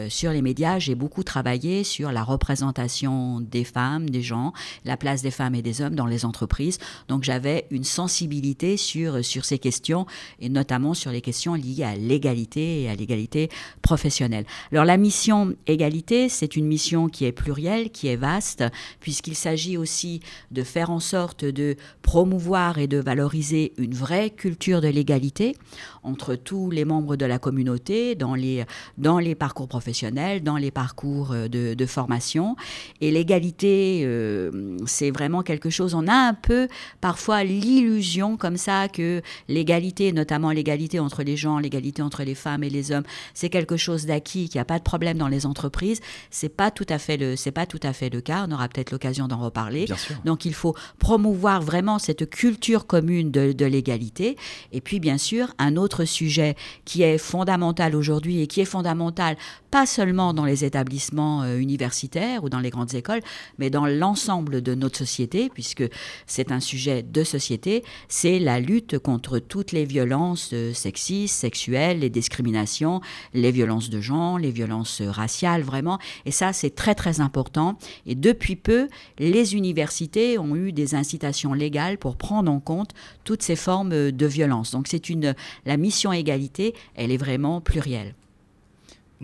sur 0.09 0.33
les 0.33 0.43
médias, 0.43 0.79
j'ai 0.79 0.95
beaucoup 0.95 1.23
travaillé 1.23 1.85
sur 1.85 2.13
la 2.13 2.23
représentation 2.23 3.41
des 3.41 3.65
femmes, 3.65 4.11
des 4.11 4.23
gens, 4.23 4.53
la 4.85 4.97
place 4.97 5.23
des 5.23 5.31
femmes 5.31 5.55
et 5.55 5.63
des 5.63 5.81
hommes 5.81 5.95
dans 5.95 6.07
les 6.07 6.25
entreprises. 6.25 6.79
Donc 7.09 7.25
j'avais 7.25 7.67
une 7.71 7.85
sensibilité 7.85 8.77
sur, 8.77 9.25
sur 9.25 9.45
ces 9.45 9.59
questions 9.59 10.07
et 10.41 10.49
notamment 10.49 10.95
sur 10.95 11.11
les 11.11 11.21
questions 11.21 11.55
liées 11.55 11.85
à 11.85 11.97
l'égalité 11.97 12.83
et 12.83 12.89
à 12.89 12.95
l'égalité 12.95 13.49
professionnelle. 13.83 14.47
Alors 14.73 14.85
la 14.85 14.97
mission 14.97 15.55
égalité, 15.67 16.29
c'est 16.29 16.57
une 16.57 16.67
mission 16.67 17.09
qui 17.09 17.25
est 17.25 17.33
plurielle, 17.33 17.91
qui 17.91 18.09
est 18.09 18.17
vaste, 18.17 18.65
puisqu'il 19.01 19.35
s'agit 19.35 19.77
aussi 19.77 20.21
de 20.51 20.63
faire 20.63 20.91
en 20.91 21.01
sorte 21.01 21.45
de 21.45 21.77
promouvoir 22.03 22.79
et 22.79 22.87
de 22.87 22.99
valoriser 22.99 23.73
une 23.79 23.95
vraie 23.95 24.31
culture 24.31 24.81
de 24.81 24.89
l'égalité 24.89 25.57
entre 26.03 26.35
tous 26.35 26.71
les 26.71 26.85
membres 26.85 27.17
de 27.17 27.25
la 27.27 27.39
communauté 27.39 28.15
dans 28.15 28.35
les, 28.35 28.65
dans 28.99 29.19
les 29.19 29.35
parcours 29.35 29.69
professionnels, 29.75 30.45
dans 30.45 30.57
les 30.57 30.71
parcours 30.71 31.33
euh, 31.33 31.49
de, 31.49 31.87
formation. 31.87 32.55
Et 33.01 33.11
l'égalité, 33.11 34.03
euh, 34.05 34.79
c'est 34.87 35.11
vraiment 35.11 35.43
quelque 35.43 35.69
chose, 35.69 35.95
on 35.95 36.07
a 36.07 36.15
un 36.15 36.33
peu 36.33 36.69
parfois 37.01 37.43
l'illusion 37.43 38.37
comme 38.37 38.57
ça 38.57 38.89
que 38.89 39.21
l'égalité, 39.49 40.13
notamment 40.13 40.51
l'égalité 40.53 41.01
entre 41.01 41.25
les 41.25 41.37
gens, 41.37 41.59
l'égalité 41.59 42.03
entre 42.03 42.23
les 42.23 42.37
femmes 42.37 42.63
et 42.63 42.71
les 42.71 42.93
hommes, 42.93 43.03
c'est 43.35 43.49
quelque 43.49 43.77
chose 43.77 44.07
d'acquis, 44.07 44.49
qu'il 44.49 44.59
n'y 44.59 44.63
a 44.63 44.65
pas 44.65 44.79
de 44.79 44.85
problème 44.85 45.19
dans 45.19 45.29
les 45.29 45.45
entreprises. 45.45 46.01
C'est 46.31 46.49
pas 46.49 46.71
tout 46.71 46.87
à 46.89 46.99
fait 46.99 47.17
le, 47.17 47.35
c'est 47.35 47.51
pas 47.51 47.67
tout 47.67 47.81
à 47.83 47.93
fait 47.93 48.11
le 48.11 48.21
cas. 48.21 48.47
On 48.49 48.53
aura 48.53 48.69
peut-être 48.69 48.93
l'occasion 48.93 49.27
d'en 49.27 49.39
reparler. 49.39 49.87
Donc 50.25 50.45
il 50.45 50.55
faut 50.55 50.75
promouvoir 50.99 51.61
vraiment 51.61 51.99
cette 51.99 52.31
culture 52.31 52.87
commune 52.87 53.33
de, 53.33 53.53
de 53.53 53.67
l'égalité. 53.67 54.37
Et 54.73 54.81
puis 54.81 55.01
bien 55.01 55.19
sûr, 55.19 55.49
un 55.59 55.77
autre 55.77 56.05
sujet 56.05 56.55
qui 56.85 57.03
est 57.03 57.19
fondamental 57.19 57.97
aujourd'hui 57.97 58.41
et 58.41 58.47
qui 58.47 58.61
est 58.61 58.65
fondamental 58.65 59.37
pas 59.75 59.87
seulement 59.87 60.35
dans 60.35 60.45
les 60.45 60.65
établissements 60.65 61.43
euh, 61.43 61.59
universitaires 61.59 62.45
ou 62.45 62.49
dans 62.49 62.61
les 62.61 62.71
grandes 62.71 62.95
écoles, 62.95 63.23
mais 63.59 63.71
dans 63.71 63.87
l'ensemble 63.87 64.63
de 64.63 64.73
notre 64.77 64.99
société, 64.99 65.51
puisque 65.53 65.83
c'est 66.29 66.53
un 66.53 66.61
sujet 66.61 67.03
de 67.03 67.25
société, 67.25 67.83
c'est 68.07 68.39
la 68.39 68.61
lutte 68.61 69.01
contre 69.01 69.41
toutes 69.41 69.73
les 69.73 69.85
violences 69.85 70.51
euh, 70.53 70.73
sexistes, 70.73 71.35
sexuelles, 71.35 71.99
les 71.99 72.09
discriminations, 72.09 73.01
les 73.33 73.51
violences 73.51 73.91
de 73.91 74.01
genre, 74.01 74.39
les 74.39 74.53
violences 74.53 75.03
raciales, 75.03 75.63
vraiment. 75.63 75.99
Et 76.25 76.31
ça, 76.31 76.53
c'est 76.53 76.77
très, 76.77 76.95
très 76.95 77.21
important. 77.21 77.77
Et 78.07 78.15
depuis 78.15 78.55
peu, 78.55 78.87
les 79.19 79.57
universités 79.57 80.39
ont 80.39 80.55
eu 80.55 80.71
des 80.71 80.95
incitations 80.95 81.53
légales 81.53 81.99
pour 81.99 82.15
prendre 82.15 82.53
en 82.53 82.61
compte 82.61 82.93
toutes 83.25 83.43
ces 83.43 83.57
formes 83.57 84.13
de 84.13 84.27
violence. 84.27 84.71
Donc, 84.71 84.87
c'est 84.87 85.09
une, 85.11 85.35
la 85.67 85.77
mission 85.77 86.13
égalité, 86.13 86.75
elle 86.95 87.11
est 87.11 87.17
vraiment 87.17 87.61
plurielle. 87.61 88.15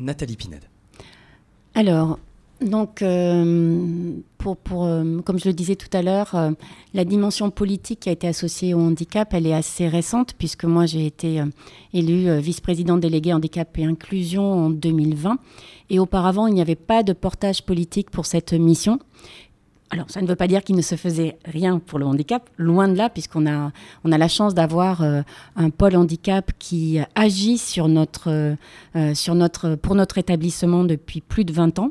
Nathalie 0.00 0.36
Pined. 0.36 0.64
Alors, 1.74 2.18
donc, 2.60 3.00
euh, 3.00 4.12
euh, 4.46 5.22
comme 5.22 5.38
je 5.38 5.48
le 5.48 5.54
disais 5.54 5.76
tout 5.76 5.88
à 5.94 6.02
l'heure, 6.02 6.34
euh, 6.34 6.50
la 6.92 7.06
dimension 7.06 7.50
politique 7.50 8.00
qui 8.00 8.08
a 8.10 8.12
été 8.12 8.28
associée 8.28 8.74
au 8.74 8.80
handicap, 8.80 9.32
elle 9.32 9.46
est 9.46 9.54
assez 9.54 9.88
récente, 9.88 10.34
puisque 10.36 10.64
moi 10.64 10.84
j'ai 10.84 11.06
été 11.06 11.42
élue 11.94 12.38
vice-présidente 12.38 13.00
déléguée 13.00 13.32
handicap 13.32 13.78
et 13.78 13.84
inclusion 13.84 14.66
en 14.66 14.70
2020. 14.70 15.38
Et 15.88 15.98
auparavant, 15.98 16.46
il 16.48 16.54
n'y 16.54 16.60
avait 16.60 16.74
pas 16.74 17.02
de 17.02 17.14
portage 17.14 17.64
politique 17.64 18.10
pour 18.10 18.26
cette 18.26 18.52
mission. 18.52 18.98
Alors, 19.92 20.08
ça 20.08 20.22
ne 20.22 20.26
veut 20.28 20.36
pas 20.36 20.46
dire 20.46 20.62
qu'il 20.62 20.76
ne 20.76 20.82
se 20.82 20.94
faisait 20.94 21.36
rien 21.44 21.80
pour 21.80 21.98
le 21.98 22.06
handicap, 22.06 22.48
loin 22.58 22.86
de 22.86 22.94
là, 22.94 23.10
puisqu'on 23.10 23.46
a, 23.46 23.72
on 24.04 24.12
a 24.12 24.18
la 24.18 24.28
chance 24.28 24.54
d'avoir 24.54 25.02
euh, 25.02 25.22
un 25.56 25.70
pôle 25.70 25.96
handicap 25.96 26.52
qui 26.60 27.00
agit 27.16 27.58
sur 27.58 27.88
notre, 27.88 28.56
euh, 28.94 29.14
sur 29.14 29.34
notre, 29.34 29.74
pour 29.74 29.96
notre 29.96 30.18
établissement 30.18 30.84
depuis 30.84 31.20
plus 31.20 31.44
de 31.44 31.52
20 31.52 31.80
ans 31.80 31.90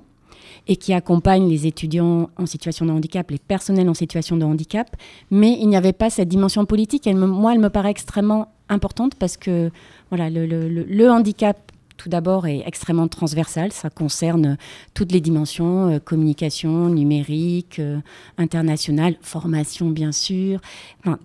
et 0.68 0.78
qui 0.78 0.94
accompagne 0.94 1.50
les 1.50 1.68
étudiants 1.68 2.30
en 2.38 2.46
situation 2.46 2.86
de 2.86 2.92
handicap, 2.92 3.30
les 3.32 3.38
personnels 3.38 3.90
en 3.90 3.94
situation 3.94 4.38
de 4.38 4.46
handicap. 4.46 4.96
Mais 5.30 5.58
il 5.60 5.68
n'y 5.68 5.76
avait 5.76 5.94
pas 5.94 6.10
cette 6.10 6.30
dimension 6.30 6.66
politique. 6.66 7.06
Moi, 7.08 7.54
elle 7.54 7.60
me 7.60 7.70
paraît 7.70 7.92
extrêmement 7.92 8.54
importante 8.70 9.16
parce 9.16 9.36
que 9.36 9.72
voilà, 10.10 10.30
le 10.30 11.10
handicap 11.10 11.69
tout 12.00 12.10
d'abord 12.10 12.48
est 12.48 12.64
extrêmement 12.66 13.10
transversal. 13.10 13.72
Ça 13.72 13.90
concerne 13.90 14.58
toutes 14.94 15.12
les 15.12 15.20
dimensions, 15.20 15.90
euh, 15.90 16.00
communication, 16.00 16.88
numérique, 16.88 17.78
euh, 17.80 18.00
internationale, 18.38 19.18
formation 19.22 19.90
bien 19.90 20.14
sûr, 20.14 20.62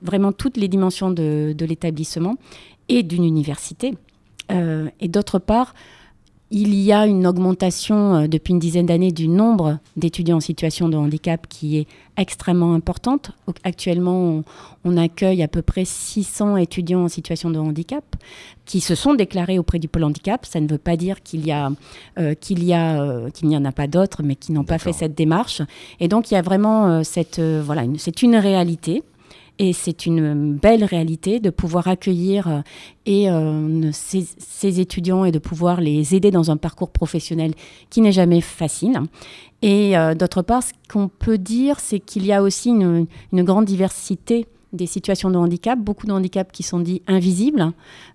vraiment 0.02 0.32
toutes 0.32 0.56
les 0.56 0.68
dimensions 0.68 1.10
de, 1.10 1.54
l'établissement 1.60 2.36
et 2.88 3.02
d'une 3.04 3.24
université. 3.24 3.94
Euh, 4.50 4.88
et 5.00 5.08
d'autre 5.08 5.38
part, 5.38 5.74
il 6.50 6.74
y 6.74 6.92
a 6.92 7.06
une 7.06 7.26
augmentation 7.26 8.14
euh, 8.14 8.26
depuis 8.28 8.52
une 8.52 8.58
dizaine 8.58 8.86
d'années 8.86 9.12
du 9.12 9.28
nombre 9.28 9.78
d'étudiants 9.96 10.36
en 10.36 10.40
situation 10.40 10.88
de 10.88 10.96
handicap 10.96 11.46
qui 11.48 11.78
est 11.78 11.86
extrêmement 12.16 12.74
importante. 12.74 13.32
Actuellement, 13.64 14.42
on, 14.84 14.96
accueille 14.96 15.42
à 15.42 15.48
peu 15.48 15.62
près 15.62 15.84
600 15.84 16.58
étudiants 16.58 17.04
en 17.04 17.08
situation 17.08 17.50
de 17.50 17.58
handicap 17.58 18.04
qui 18.66 18.80
se 18.80 18.94
sont 18.94 19.14
déclarés 19.14 19.58
auprès 19.58 19.78
du 19.78 19.88
pôle 19.88 20.04
handicap. 20.04 20.46
Ça 20.46 20.60
ne 20.60 20.68
veut 20.68 20.78
pas 20.78 20.96
dire 20.96 21.22
qu'il 21.22 21.44
y 21.46 21.50
a 21.50 21.72
euh, 22.18 22.34
qu'il 22.34 22.62
y 22.62 22.72
a 22.72 23.02
euh, 23.02 23.30
qu'il 23.30 23.48
n'y 23.48 23.56
en 23.56 23.64
a 23.64 23.72
pas 23.72 23.86
d'autres, 23.86 24.22
mais 24.22 24.36
qui 24.36 24.52
n'ont 24.52 24.64
pas 24.64 24.78
fait 24.78 24.92
cette 24.92 25.14
démarche. 25.14 25.62
Et 25.98 26.08
donc 26.08 26.30
il 26.30 26.34
y 26.34 26.36
a 26.36 26.42
vraiment 26.42 27.02
cette 27.02 27.40
voilà, 27.40 27.82
c'est 27.96 28.22
une 28.22 28.36
réalité. 28.36 29.02
Et 29.58 29.72
c'est 29.72 30.06
une 30.06 30.54
belle 30.54 30.84
réalité 30.84 31.38
de 31.38 31.50
pouvoir 31.50 31.86
accueillir 31.86 32.48
euh, 32.48 32.60
et, 33.06 33.30
euh, 33.30 33.90
ces, 33.92 34.80
étudiants 34.80 35.24
et 35.24 35.30
de 35.30 35.38
pouvoir 35.38 35.80
les 35.80 36.14
aider 36.14 36.32
dans 36.32 36.50
un 36.50 36.56
parcours 36.56 36.90
professionnel 36.90 37.54
qui 37.88 38.00
n'est 38.00 38.12
jamais 38.12 38.40
facile. 38.40 39.00
Et 39.62 39.96
euh, 39.96 40.14
d'autre 40.14 40.42
part, 40.42 40.62
ce 40.64 40.72
qu'on 40.92 41.08
peut 41.08 41.38
dire, 41.38 41.78
c'est 41.78 42.00
qu'il 42.00 42.26
y 42.26 42.32
a 42.32 42.42
aussi 42.42 42.70
une, 42.70 43.06
une 43.32 43.42
grande 43.44 43.64
diversité 43.64 44.46
des 44.74 44.86
situations 44.86 45.30
de 45.30 45.36
handicap, 45.36 45.78
beaucoup 45.78 46.06
de 46.06 46.12
handicaps 46.12 46.50
qui 46.52 46.62
sont 46.62 46.80
dits 46.80 47.02
invisibles. 47.06 47.72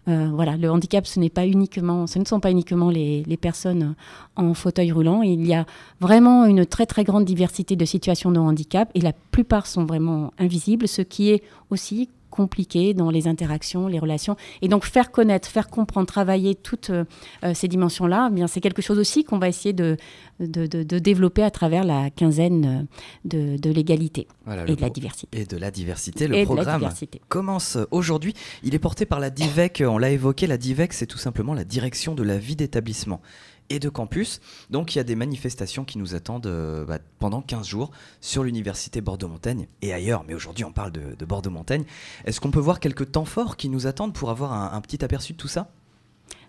Euh, 0.08 0.30
voilà, 0.34 0.58
le 0.58 0.70
handicap, 0.70 1.08
ce, 1.08 1.20
n'est 1.20 1.30
pas 1.30 1.48
uniquement, 1.48 2.08
ce 2.08 2.20
ne 2.20 2.26
sont 2.26 2.40
pas 2.40 2.52
uniquement 2.52 2.90
les, 2.90 3.24
personnes 3.42 3.96
en 4.36 4.54
fauteuil 4.54 4.92
roulant. 4.92 5.22
Il 5.22 5.48
y 5.48 5.54
a 5.54 5.66
vraiment 6.02 6.46
une 6.46 6.66
très 6.66 6.86
très 6.86 7.04
grande 7.04 7.26
diversité 7.26 7.76
de 7.76 7.86
situations 7.86 8.32
de 8.32 8.40
handicap 8.40 8.90
et 8.96 9.02
la 9.02 9.14
plupart 9.14 9.66
sont 9.66 9.86
vraiment 9.86 10.34
invisibles, 10.38 10.88
ce 10.88 11.02
qui 11.02 11.30
est 11.30 11.44
aussi 11.70 12.10
compliqué 12.30 12.94
dans 12.94 13.10
les 13.10 13.28
interactions, 13.28 13.88
les 13.88 14.00
relations. 14.00 14.36
Et 14.62 14.68
donc 14.68 14.86
faire 14.86 15.12
connaître, 15.12 15.48
faire 15.48 15.70
comprendre, 15.70 16.08
travailler 16.08 16.56
toutes 16.56 16.90
euh, 16.90 17.06
ces 17.54 17.68
dimensions-là, 17.68 18.30
eh 18.32 18.34
bien 18.34 18.48
c'est 18.48 18.62
quelque 18.62 18.82
chose 18.82 19.00
aussi 19.00 19.24
qu'on 19.24 19.40
va 19.40 19.48
essayer 19.48 19.74
de, 19.74 19.98
de, 20.40 20.66
de, 20.66 21.00
développer 21.00 21.44
à 21.44 21.52
travers 21.52 21.84
la 21.84 22.10
quinzaine 22.10 22.88
de, 23.26 23.58
de 23.58 23.70
l'égalité 23.70 24.28
et 24.48 24.76
de 24.76 24.82
la 24.82 24.90
diversité. 24.90 25.40
Et 25.40 25.46
de 25.46 25.58
la 25.58 25.72
diversité. 25.72 26.28
Le 26.28 26.44
programme 26.46 26.90
commence 27.28 27.78
aujourd'hui. 27.92 28.34
Il 28.64 28.76
est 28.76 28.80
porté 28.80 29.06
par 29.06 29.20
la 29.20 29.30
DIVEC, 29.30 29.84
on 29.86 29.98
l'a 29.98 30.12
évoqué, 30.12 30.48
la 30.48 30.58
DIVEC 30.58 30.94
c'est 30.94 31.08
tout 31.08 31.18
simplement 31.18 31.54
la 31.54 31.64
direction 31.64 32.16
de 32.16 32.24
la 32.24 32.38
vie 32.38 32.56
d'établissement 32.56 33.22
et 33.70 33.80
de 33.80 33.90
campus. 33.90 34.42
Donc 34.70 34.96
il 34.96 34.98
y 34.98 35.02
a 35.02 35.04
des 35.04 35.16
manifestations 35.16 35.86
qui 35.86 35.98
nous 35.98 36.16
attendent 36.16 36.48
euh, 36.48 36.86
bah, 36.86 37.00
pendant 37.20 37.42
15 37.42 37.68
jours 37.68 37.92
sur 38.22 38.44
l'université 38.44 39.02
Bordeaux-Montaigne 39.02 39.68
et 39.82 39.94
ailleurs, 39.94 40.24
mais 40.28 40.34
aujourd'hui 40.34 40.66
on 40.66 40.72
parle 40.72 40.92
de, 40.92 41.26
Bordeaux-Montaigne. 41.26 41.84
Est-ce 42.26 42.42
qu'on 42.42 42.52
peut 42.52 42.60
voir 42.60 42.80
quelques 42.80 43.12
temps 43.12 43.26
forts 43.26 43.58
qui 43.58 43.70
nous 43.70 43.88
attendent 43.88 44.14
pour 44.14 44.30
avoir 44.30 44.54
un, 44.74 44.82
petit 44.82 45.04
aperçu 45.04 45.34
de 45.34 45.38
tout 45.38 45.48
ça? 45.48 45.70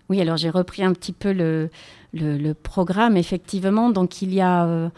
Oui, 0.09 0.19
alors 0.19 0.37
j'ai 0.37 0.49
repris 0.49 0.83
un 0.83 0.93
petit 0.93 1.13
peu 1.13 1.31
le, 1.31 1.69
le, 2.13 2.53
programme, 2.53 3.17
effectivement. 3.17 3.89
Donc 3.89 4.21
il 4.21 4.33
y 4.33 4.41
a... 4.41 4.65
Euh, 4.65 4.89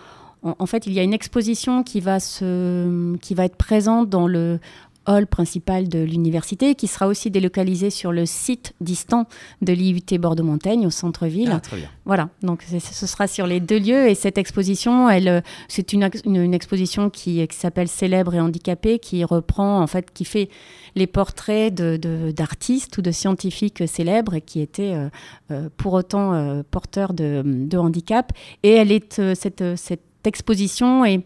en, 0.44 0.66
fait, 0.66 0.88
il 0.88 0.94
y 0.94 1.00
a 1.00 1.04
une 1.04 1.14
exposition 1.14 1.84
qui 1.84 2.02
va, 2.02 2.20
se, 2.20 3.16
qui 3.18 3.34
va 3.34 3.46
être 3.46 3.56
présente 3.56 4.10
dans 4.10 4.28
le 4.28 4.60
hall 5.06 5.28
principal 5.28 5.90
de 5.90 6.00
l'université, 6.00 6.76
qui 6.76 6.88
sera 6.88 7.08
aussi 7.08 7.30
délocalisé 7.32 7.90
sur 7.90 8.12
le 8.12 8.26
site 8.26 8.74
distant 8.82 9.28
de 9.62 9.74
l'IUT 9.74 10.18
Bordeaux-Montaigne, 10.20 10.86
au 10.86 10.90
centre-ville. 10.90 11.52
Ah, 11.54 11.60
très 11.60 11.78
bien. 11.78 11.90
Voilà, 12.06 12.30
donc 12.42 12.64
ce 12.64 13.08
sera 13.08 13.28
sur 13.28 13.48
les 13.48 13.60
deux 13.60 13.80
lieux. 13.80 14.08
Et 14.08 14.16
cette 14.16 14.38
exposition, 14.38 15.10
elle, 15.10 15.28
euh, 15.28 15.42
c'est 15.68 15.94
une, 15.94 16.10
une, 16.26 16.54
exposition 16.54 17.10
qui, 17.10 17.46
qui 17.48 17.58
s'appelle 17.58 17.88
Célèbre 17.88 18.34
et 18.36 18.40
handicapé, 18.40 19.00
qui 19.00 19.24
reprend, 19.24 19.82
en 19.82 19.88
fait, 19.88 20.12
qui 20.12 20.26
fait 20.26 20.50
les 20.96 21.08
portraits 21.08 21.74
d'artistes 21.74 22.96
de, 22.96 23.00
ou 23.00 23.02
de 23.02 23.12
scientifiques 23.12 23.88
célèbres 23.88 24.40
qui 24.40 24.62
étaient 24.62 24.94
euh, 24.94 25.10
euh, 25.52 25.70
pour 25.78 25.94
autant 25.94 26.64
porteurs 26.70 27.14
de, 27.14 27.42
de, 27.46 27.78
handicap. 27.78 28.32
Et 28.64 28.72
elle 28.72 28.92
est, 28.92 29.22
cette, 29.36 29.64
cette 29.76 30.02
exposition 30.26 31.06
est 31.06 31.24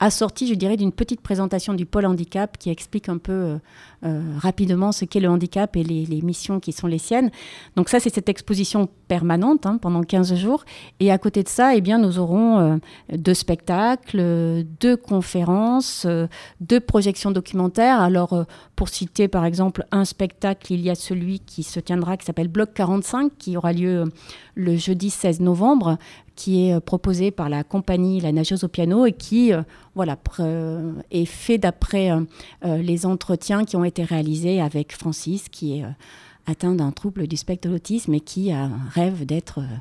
assorti, 0.00 0.46
je 0.46 0.54
dirais, 0.54 0.76
d'une 0.76 0.92
petite 0.92 1.20
présentation 1.20 1.74
du 1.74 1.86
pôle 1.86 2.06
handicap 2.06 2.56
qui 2.58 2.70
explique 2.70 3.08
un 3.08 3.18
peu 3.18 3.32
euh, 3.32 3.58
rapidement 4.02 4.92
ce 4.92 5.04
qu'est 5.04 5.20
le 5.20 5.28
handicap 5.28 5.76
et 5.76 5.82
les, 5.82 6.22
missions 6.22 6.60
qui 6.60 6.72
sont 6.72 6.86
les 6.86 6.98
siennes. 6.98 7.30
Donc 7.76 7.88
ça, 7.88 8.00
c'est 8.00 8.14
cette 8.14 8.28
exposition 8.28 8.88
permanente 9.08 9.66
hein, 9.66 9.78
pendant 9.80 10.02
15 10.02 10.34
jours. 10.34 10.64
Et 11.00 11.10
à 11.10 11.18
côté 11.18 11.42
de 11.42 11.48
ça, 11.48 11.74
eh 11.74 11.80
bien, 11.80 11.98
nous 11.98 12.18
aurons 12.18 12.58
euh, 12.58 12.76
deux 13.16 13.34
spectacles, 13.34 14.64
deux 14.80 14.96
conférences, 14.96 16.06
deux 16.60 16.80
projections 16.80 17.30
documentaires. 17.30 18.00
Alors, 18.00 18.46
pour 18.76 18.88
citer 18.88 19.26
par 19.26 19.44
exemple 19.44 19.84
un 19.90 20.04
spectacle, 20.04 20.72
il 20.72 20.80
y 20.80 20.90
a 20.90 20.94
celui 20.94 21.40
qui 21.40 21.62
se 21.62 21.80
tiendra, 21.80 22.16
qui 22.16 22.26
s'appelle 22.26 22.48
Bloc 22.48 22.72
45, 22.74 23.32
qui 23.38 23.56
aura 23.56 23.72
lieu 23.72 24.04
le 24.54 24.76
jeudi 24.76 25.10
16 25.10 25.40
novembre, 25.40 25.98
qui 26.36 26.68
est 26.68 26.78
proposé 26.80 27.32
par 27.32 27.48
la 27.48 27.64
compagnie 27.64 28.20
La 28.20 28.30
Nageuse 28.30 28.62
au 28.62 28.68
piano 28.68 29.06
et 29.06 29.12
qui 29.12 29.50
voilà, 29.96 30.16
est 31.10 31.24
fait 31.24 31.58
d'après 31.58 32.10
les 32.62 33.06
entretiens 33.06 33.64
qui 33.64 33.74
ont 33.74 33.82
été 33.88 34.04
réalisé 34.04 34.60
avec 34.60 34.92
Francis, 34.92 35.48
qui 35.48 35.78
est 35.78 35.84
euh, 35.84 35.90
atteint 36.46 36.74
d'un 36.74 36.92
trouble 36.92 37.26
du 37.26 37.36
spectre 37.36 37.68
de 37.68 37.72
l'autisme 37.72 38.14
et 38.14 38.20
qui 38.20 38.52
a 38.52 38.70
rêve 38.92 39.26
d'être 39.26 39.60
euh, 39.60 39.76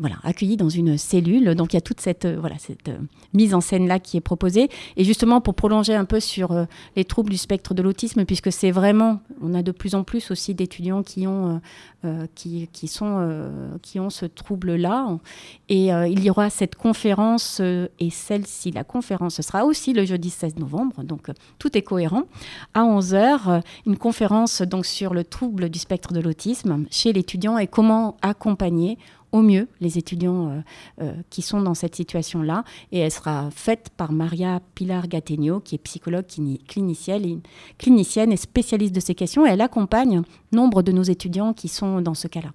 voilà, 0.00 0.16
accueilli 0.24 0.56
dans 0.56 0.70
une 0.70 0.96
cellule. 0.96 1.54
Donc 1.54 1.74
il 1.74 1.76
y 1.76 1.78
a 1.78 1.82
toute 1.82 2.00
cette, 2.00 2.24
euh, 2.24 2.38
voilà, 2.40 2.56
cette 2.58 2.88
euh, 2.88 2.96
mise 3.34 3.54
en 3.54 3.60
scène-là 3.60 4.00
qui 4.00 4.16
est 4.16 4.22
proposée. 4.22 4.70
Et 4.96 5.04
justement, 5.04 5.42
pour 5.42 5.54
prolonger 5.54 5.94
un 5.94 6.06
peu 6.06 6.20
sur 6.20 6.52
euh, 6.52 6.64
les 6.96 7.04
troubles 7.04 7.30
du 7.30 7.36
spectre 7.36 7.74
de 7.74 7.82
l'autisme, 7.82 8.24
puisque 8.24 8.50
c'est 8.50 8.70
vraiment, 8.70 9.20
on 9.42 9.52
a 9.54 9.62
de 9.62 9.72
plus 9.72 9.94
en 9.94 10.02
plus 10.02 10.30
aussi 10.30 10.54
d'étudiants 10.54 11.02
qui 11.02 11.26
ont, 11.26 11.60
qui, 12.34 12.66
qui, 12.72 12.88
sont, 12.88 13.50
qui 13.82 14.00
ont 14.00 14.08
ce 14.08 14.24
trouble-là. 14.24 15.18
Et 15.68 15.88
il 15.88 16.24
y 16.24 16.30
aura 16.30 16.48
cette 16.48 16.74
conférence, 16.74 17.60
et 17.60 18.10
celle-ci, 18.10 18.70
la 18.70 18.84
conférence, 18.84 19.34
ce 19.34 19.42
sera 19.42 19.66
aussi 19.66 19.92
le 19.92 20.06
jeudi 20.06 20.30
16 20.30 20.56
novembre, 20.56 21.02
donc 21.02 21.30
tout 21.58 21.76
est 21.76 21.82
cohérent, 21.82 22.24
à 22.72 22.82
11h, 22.84 23.62
une 23.86 23.98
conférence 23.98 24.62
donc, 24.62 24.86
sur 24.86 25.12
le 25.12 25.24
trouble 25.24 25.68
du 25.68 25.78
spectre 25.78 26.14
de 26.14 26.20
l'autisme 26.20 26.86
chez 26.90 27.12
l'étudiant 27.12 27.58
et 27.58 27.66
comment 27.66 28.16
accompagner 28.22 28.98
au 29.32 29.42
mieux 29.42 29.68
les 29.80 29.98
étudiants 29.98 30.48
euh, 30.48 30.60
euh, 31.02 31.12
qui 31.30 31.42
sont 31.42 31.60
dans 31.60 31.74
cette 31.74 31.94
situation-là. 31.94 32.64
Et 32.92 32.98
elle 32.98 33.10
sera 33.10 33.50
faite 33.50 33.90
par 33.96 34.12
Maria 34.12 34.60
Pilar 34.74 35.08
Gattegno, 35.08 35.60
qui 35.60 35.76
est 35.76 35.78
psychologue 35.78 36.26
clinicienne 36.68 37.24
et, 37.24 37.38
clinicienne 37.78 38.32
et 38.32 38.36
spécialiste 38.36 38.94
de 38.94 39.00
ces 39.00 39.14
questions. 39.14 39.46
Et 39.46 39.50
elle 39.50 39.60
accompagne 39.60 40.22
nombre 40.52 40.82
de 40.82 40.92
nos 40.92 41.02
étudiants 41.02 41.52
qui 41.52 41.68
sont 41.68 42.00
dans 42.00 42.14
ce 42.14 42.28
cas-là. 42.28 42.52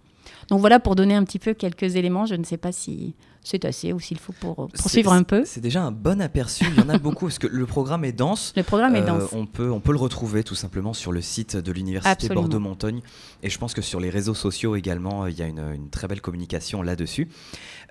Donc 0.49 0.59
voilà 0.59 0.79
pour 0.79 0.95
donner 0.95 1.15
un 1.15 1.23
petit 1.23 1.39
peu 1.39 1.53
quelques 1.53 1.95
éléments. 1.95 2.25
Je 2.25 2.35
ne 2.35 2.43
sais 2.43 2.57
pas 2.57 2.71
si 2.71 3.15
c'est 3.45 3.63
assez 3.63 3.93
ou 3.93 3.99
s'il 3.99 4.17
faut 4.17 4.33
pour, 4.33 4.67
poursuivre 4.67 5.13
un 5.13 5.23
peu. 5.23 5.43
C'est 5.45 5.61
déjà 5.61 5.83
un 5.83 5.91
bon 5.91 6.19
aperçu. 6.19 6.65
Il 6.67 6.79
y 6.79 6.83
en 6.83 6.89
a 6.89 6.97
beaucoup 6.97 7.25
parce 7.25 7.37
que 7.37 7.47
le 7.47 7.65
programme 7.65 8.03
est 8.03 8.11
dense. 8.11 8.53
Le 8.57 8.63
programme 8.63 8.95
est 8.95 9.03
euh, 9.03 9.19
dense. 9.19 9.29
On 9.33 9.45
peut, 9.45 9.71
on 9.71 9.79
peut 9.79 9.91
le 9.91 9.99
retrouver 9.99 10.43
tout 10.43 10.55
simplement 10.55 10.93
sur 10.93 11.11
le 11.11 11.21
site 11.21 11.55
de 11.55 11.71
l'université 11.71 12.33
Bordeaux-Montaigne. 12.33 13.01
Et 13.43 13.49
je 13.49 13.57
pense 13.59 13.73
que 13.73 13.83
sur 13.83 13.99
les 13.99 14.09
réseaux 14.09 14.33
sociaux 14.33 14.75
également, 14.75 15.27
il 15.27 15.37
y 15.37 15.43
a 15.43 15.47
une, 15.47 15.89
très 15.91 16.07
belle 16.07 16.21
communication 16.21 16.81
là-dessus. 16.81 17.29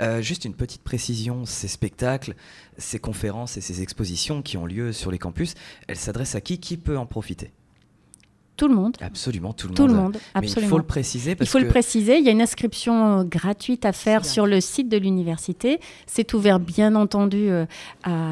Euh, 0.01 0.21
juste 0.21 0.45
une 0.45 0.55
petite 0.55 0.83
précision 0.83 1.47
ces 1.47 1.69
spectacles, 1.69 2.35
ces 2.77 2.99
conférences 2.99 3.57
et 3.57 3.61
ces 3.61 3.81
expositions 3.81 4.43
qui 4.43 4.57
ont 4.57 4.67
lieu 4.67 4.93
sur 4.93 5.13
les 5.13 5.19
campus, 5.19 5.55
elles 5.87 5.97
s'adressent 5.97 6.35
à 6.35 6.41
qui? 6.41 6.59
Qui 6.59 6.77
peut 6.77 6.99
en 6.99 7.07
profiter? 7.07 7.53
Tout 8.57 8.69
le 8.69 8.75
monde. 8.75 8.97
Absolument, 9.01 9.53
tout 9.53 9.69
le 9.69 9.75
tout 9.75 9.87
monde. 9.87 9.91
Le 9.91 10.03
monde 10.03 10.17
absolument. 10.35 10.67
il 10.67 10.71
faut 10.71 10.79
le 10.79 10.85
préciser. 10.85 11.37
il 11.39 11.47
faut 11.47 11.59
le 11.59 11.69
préciser. 11.69 12.19
Il 12.19 12.25
y 12.25 12.29
a 12.29 12.33
une 12.33 12.43
inscription 12.43 13.21
euh, 13.21 13.25
gratuite 13.25 13.85
à 13.85 13.93
faire 13.93 14.25
sur 14.25 14.47
le 14.47 14.61
site 14.61 14.89
de 14.89 14.97
l'université. 14.97 15.81
C'est 16.07 16.35
ouvert, 16.35 16.61
bien 16.61 16.95
entendu, 16.95 17.49
euh, 17.51 17.67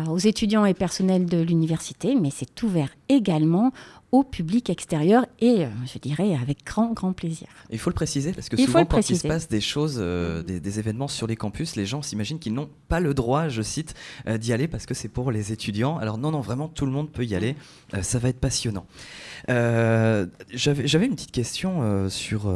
aux 0.09 0.19
étudiants 0.19 0.65
et 0.65 0.75
personnels 0.75 1.27
de 1.27 1.41
l'université, 1.41 2.15
mais 2.15 2.31
c'est 2.31 2.63
ouvert 2.63 2.91
également 3.09 3.73
au 4.13 4.25
public 4.25 4.69
extérieur 4.69 5.25
et, 5.41 5.65
euh, 5.65 5.69
je 5.91 5.99
dirais, 5.99 6.35
avec 6.35 6.65
grand, 6.67 6.93
grand 6.93 7.15
plaisir. 7.15 7.49
Il 7.71 7.79
faut 7.79 7.89
le 7.89 7.95
préciser 7.95 8.33
parce 8.33 8.51
que 8.51 8.59
souvent, 8.59 8.85
quand 8.85 9.09
il 9.09 9.17
se 9.17 9.27
passe 9.27 9.49
des 9.49 9.63
choses, 9.63 9.97
euh, 9.99 10.43
des, 10.43 10.79
événements 10.79 11.09
sur 11.09 11.27
les 11.27 11.35
campus, 11.35 11.77
les 11.77 11.87
gens 11.87 12.03
s'imaginent 12.03 12.39
qu'ils 12.39 12.53
n'ont 12.53 12.69
pas 12.89 13.01
le 13.01 13.15
droit, 13.15 13.49
je 13.49 13.63
cite, 13.63 13.95
euh, 14.29 14.37
d'y 14.37 14.53
aller 14.53 14.69
parce 14.69 14.85
que 14.85 14.93
c'est 14.93 15.09
pour 15.09 15.33
les 15.33 15.53
étudiants. 15.53 15.97
Alors 15.97 16.19
non, 16.19 16.31
non, 16.31 16.41
vraiment, 16.41 16.69
tout 16.69 16.85
le 16.85 16.93
monde 16.93 17.11
peut 17.11 17.25
y 17.25 17.35
aller. 17.35 17.57
ça 18.03 18.19
va 18.19 18.29
être 18.29 18.39
passionnant. 18.39 18.87
J'avais 19.49 21.07
une 21.07 21.15
petite 21.15 21.33
question 21.33 22.09
sur, 22.11 22.53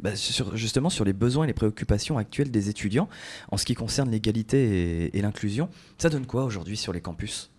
bah, 0.00 0.16
sur, 0.16 0.56
justement 0.56 0.88
sur 0.88 1.04
les 1.04 1.12
besoins 1.12 1.44
et 1.44 1.46
les 1.46 1.52
préoccupations 1.52 2.16
actuelles 2.16 2.50
des 2.50 2.70
étudiants 2.70 3.08
en 3.50 3.58
ce 3.58 3.66
qui 3.66 3.74
concerne 3.74 4.10
l'égalité 4.10 5.16
et 5.16 5.22
l'inclusion. 5.22 5.68
Ça 5.98 6.08
donne 6.08 6.26
quoi 6.26 6.44
aujourd'hui 6.44 6.78
sur 6.78 6.94
les 6.94 7.02
campus? 7.02 7.50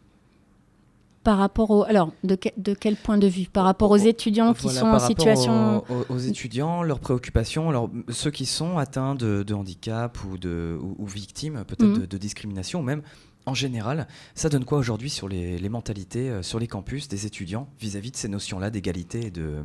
Par 1.25 1.39
rapport 1.39 1.71
au 1.71 1.83
alors 1.83 2.13
de, 2.23 2.37
de, 2.55 2.75
quel 2.75 2.95
point 2.95 3.17
de 3.17 3.25
vue? 3.25 3.47
Par 3.51 3.65
rapport 3.65 3.89
aux 3.89 3.97
étudiants 3.97 4.53
qui 4.53 4.69
sont 4.69 4.85
en 4.85 4.99
situation 4.99 5.83
aux, 6.07 6.19
étudiants 6.19 6.83
leurs 6.83 6.99
préoccupations 6.99 7.67
alors 7.67 7.89
ceux 8.09 8.29
qui 8.29 8.45
sont 8.45 8.77
atteints 8.77 9.15
de, 9.15 9.43
handicap 9.53 10.23
ou 10.23 10.37
de 10.37 10.79
ou, 10.79 11.05
victimes 11.07 11.65
peut-être 11.67 12.01
mhm. 12.01 12.05
de, 12.05 12.17
discrimination 12.17 12.81
ou 12.81 12.83
même 12.83 13.01
en 13.47 13.55
général 13.55 14.07
ça 14.35 14.49
donne 14.49 14.65
quoi 14.65 14.77
aujourd'hui 14.77 15.09
sur 15.09 15.27
les, 15.27 15.67
mentalités 15.67 16.29
euh, 16.29 16.43
sur 16.43 16.59
les 16.59 16.67
campus 16.67 17.07
des 17.07 17.25
étudiants 17.25 17.67
vis-à-vis 17.79 18.11
de 18.11 18.17
ces 18.17 18.27
notions 18.27 18.59
là 18.59 18.69
d'égalité 18.69 19.25
et 19.25 19.31
de 19.31 19.63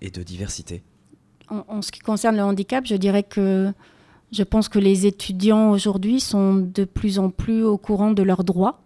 et 0.00 0.10
de 0.10 0.22
diversité? 0.22 0.82
En, 1.48 1.82
ce 1.82 1.90
qui 1.90 1.98
concerne 1.98 2.36
le 2.36 2.44
handicap 2.44 2.86
je 2.86 2.94
dirais 2.94 3.24
que 3.24 3.72
je 4.30 4.44
pense 4.44 4.68
que 4.68 4.78
les 4.78 5.06
étudiants 5.06 5.72
aujourd'hui 5.72 6.20
sont 6.20 6.54
de 6.54 6.84
plus 6.84 7.18
en 7.18 7.30
plus 7.30 7.64
au 7.64 7.76
courant 7.76 8.12
de 8.12 8.22
leurs 8.22 8.44
droits 8.44 8.80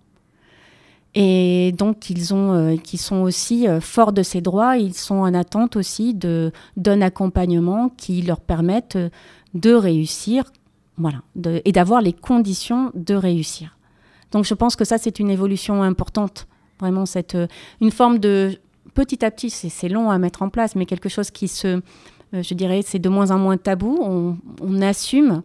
et 1.14 1.72
donc, 1.72 2.10
ils, 2.10 2.32
euh, 2.32 2.76
sont 2.96 3.22
aussi 3.22 3.68
euh, 3.68 3.80
forts 3.80 4.12
de 4.12 4.22
ces 4.22 4.40
droits, 4.40 4.76
ils 4.76 4.94
sont 4.94 5.16
en 5.16 5.32
attente 5.32 5.76
aussi 5.76 6.14
d'un 6.14 7.00
accompagnement 7.00 7.88
qui 7.96 8.22
leur 8.22 8.40
permette 8.40 8.96
euh, 8.96 9.10
de 9.54 9.72
réussir 9.72 10.44
voilà, 10.96 11.22
et 11.64 11.72
d'avoir 11.72 12.00
les 12.00 12.12
conditions 12.12 12.90
de 12.94 13.14
réussir. 13.14 13.76
Donc, 14.32 14.44
je 14.44 14.54
pense 14.54 14.76
que 14.76 14.84
ça, 14.84 14.98
c'est 14.98 15.20
une 15.20 15.30
évolution 15.30 15.82
importante. 15.82 16.46
Vraiment, 16.80 17.06
cette, 17.06 17.36
une 17.80 17.90
forme 17.90 18.18
de. 18.18 18.58
Petit 18.94 19.24
à 19.24 19.32
petit, 19.32 19.50
c'est 19.50 19.88
long 19.88 20.10
à 20.10 20.18
mettre 20.18 20.42
en 20.42 20.50
place, 20.50 20.76
mais 20.76 20.86
quelque 20.86 21.08
chose 21.08 21.32
qui 21.32 21.48
se. 21.48 21.80
je 22.32 22.54
dirais, 22.54 22.82
c'est 22.84 23.00
de 23.00 23.08
moins 23.08 23.32
en 23.32 23.38
moins 23.38 23.56
tabou. 23.56 23.98
On 24.60 24.82
assume 24.82 25.42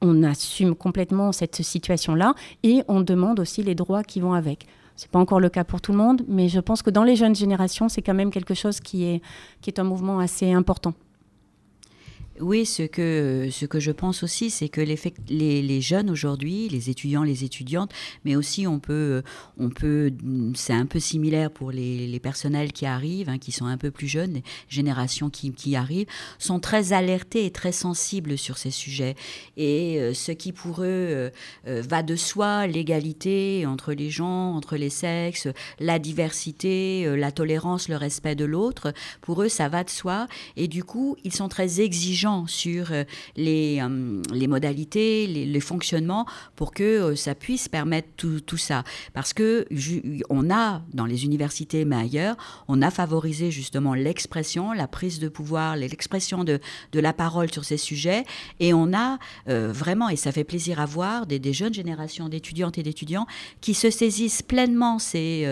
on 0.00 0.22
assume 0.22 0.76
complètement 0.76 1.32
cette 1.32 1.62
situation-là 1.62 2.34
et 2.62 2.82
on 2.86 3.00
demande 3.00 3.40
aussi 3.40 3.64
les 3.64 3.74
droits 3.74 4.04
qui 4.04 4.20
vont 4.20 4.32
avec. 4.32 4.66
C'est 4.98 5.12
pas 5.12 5.20
encore 5.20 5.38
le 5.38 5.48
cas 5.48 5.62
pour 5.62 5.80
tout 5.80 5.92
le 5.92 5.98
monde, 5.98 6.22
mais 6.26 6.48
je 6.48 6.58
pense 6.58 6.82
que 6.82 6.90
dans 6.90 7.04
les 7.04 7.14
jeunes 7.14 7.36
générations, 7.36 7.88
c'est 7.88 8.02
quand 8.02 8.14
même 8.14 8.32
quelque 8.32 8.52
chose 8.52 8.80
qui 8.80 9.04
est, 9.04 9.22
qui 9.60 9.70
est 9.70 9.78
un 9.78 9.84
mouvement 9.84 10.18
assez 10.18 10.50
important. 10.50 10.92
Oui, 12.40 12.66
ce 12.66 12.84
que, 12.84 13.48
ce 13.50 13.66
que 13.66 13.80
je 13.80 13.90
pense 13.90 14.22
aussi, 14.22 14.50
c'est 14.50 14.68
que 14.68 14.80
les, 14.80 15.62
les, 15.62 15.80
jeunes 15.80 16.08
aujourd'hui, 16.08 16.68
les 16.68 16.90
étudiants, 16.90 17.24
les 17.24 17.42
étudiantes, 17.44 17.90
mais 18.24 18.36
aussi 18.36 18.66
on 18.66 18.78
peut, 18.78 19.22
on 19.58 19.70
peut 19.70 20.12
c'est 20.54 20.72
un 20.72 20.86
peu 20.86 21.00
similaire 21.00 21.50
pour 21.50 21.72
les, 21.72 22.06
les 22.06 22.20
personnels 22.20 22.72
qui 22.72 22.86
arrivent, 22.86 23.28
hein, 23.28 23.38
qui 23.38 23.50
sont 23.50 23.66
un 23.66 23.76
peu 23.76 23.90
plus 23.90 24.06
jeunes, 24.06 24.34
les 24.34 24.42
générations 24.68 25.30
qui, 25.30 25.52
qui, 25.52 25.74
arrivent, 25.74 26.06
sont 26.38 26.60
très 26.60 26.92
alertés 26.92 27.44
et 27.46 27.50
très 27.50 27.72
sensibles 27.72 28.38
sur 28.38 28.58
ces 28.58 28.70
sujets. 28.70 29.16
Et 29.56 29.98
euh, 29.98 30.14
ce 30.14 30.32
qui 30.32 30.52
pour 30.52 30.82
eux 30.82 30.86
euh, 30.86 31.30
euh, 31.66 31.82
va 31.88 32.02
de 32.02 32.14
soi, 32.14 32.66
l'égalité 32.66 33.66
entre 33.66 33.92
les 33.92 34.10
gens, 34.10 34.54
entre 34.54 34.76
les 34.76 34.90
sexes, 34.90 35.48
la 35.80 35.98
diversité, 35.98 37.16
la 37.16 37.32
tolérance, 37.32 37.88
le 37.88 37.96
respect 37.96 38.34
de 38.34 38.44
l'autre, 38.44 38.92
pour 39.22 39.42
eux 39.42 39.48
ça 39.48 39.68
va 39.68 39.82
de 39.82 39.90
soi. 39.90 40.26
Et 40.56 40.68
du 40.68 40.84
coup, 40.84 41.16
ils 41.24 41.34
sont 41.34 41.48
très 41.48 41.80
exigeants 41.80 42.27
sur 42.46 42.92
euh, 42.92 43.04
les, 43.36 43.80
euh, 43.80 44.22
les 44.32 44.46
modalités, 44.46 45.26
les, 45.26 45.60
fonctionnements 45.60 46.24
pour 46.54 46.72
que 46.72 46.84
euh, 46.84 47.16
ça 47.16 47.34
puisse 47.34 47.68
permettre 47.68 48.08
tout, 48.16 48.40
tout 48.40 48.56
ça. 48.56 48.84
Parce 49.12 49.32
que 49.32 49.66
on 50.30 50.50
a, 50.50 50.82
dans 50.94 51.04
les 51.04 51.24
universités, 51.24 51.84
mais 51.84 51.96
ailleurs, 51.96 52.36
on 52.68 52.80
a 52.80 52.90
favorisé 52.90 53.50
justement 53.50 53.94
l'expression, 53.94 54.72
la 54.72 54.86
prise 54.86 55.18
de 55.18 55.28
pouvoir, 55.28 55.76
l'expression 55.76 56.44
de, 56.44 56.60
de 56.92 57.00
la 57.00 57.12
parole 57.12 57.52
sur 57.52 57.64
ces 57.64 57.76
sujets. 57.76 58.24
Et 58.60 58.72
on 58.72 58.92
a 58.92 59.18
vraiment, 59.46 60.08
et 60.08 60.16
ça 60.16 60.32
fait 60.32 60.44
plaisir 60.44 60.80
à 60.80 60.86
voir, 60.86 61.26
des, 61.26 61.52
jeunes 61.52 61.74
générations 61.74 62.28
d'étudiantes 62.28 62.78
et 62.78 62.82
d'étudiants 62.82 63.26
qui 63.60 63.74
se 63.74 63.90
saisissent 63.90 64.42
pleinement 64.42 64.98
ces, 64.98 65.44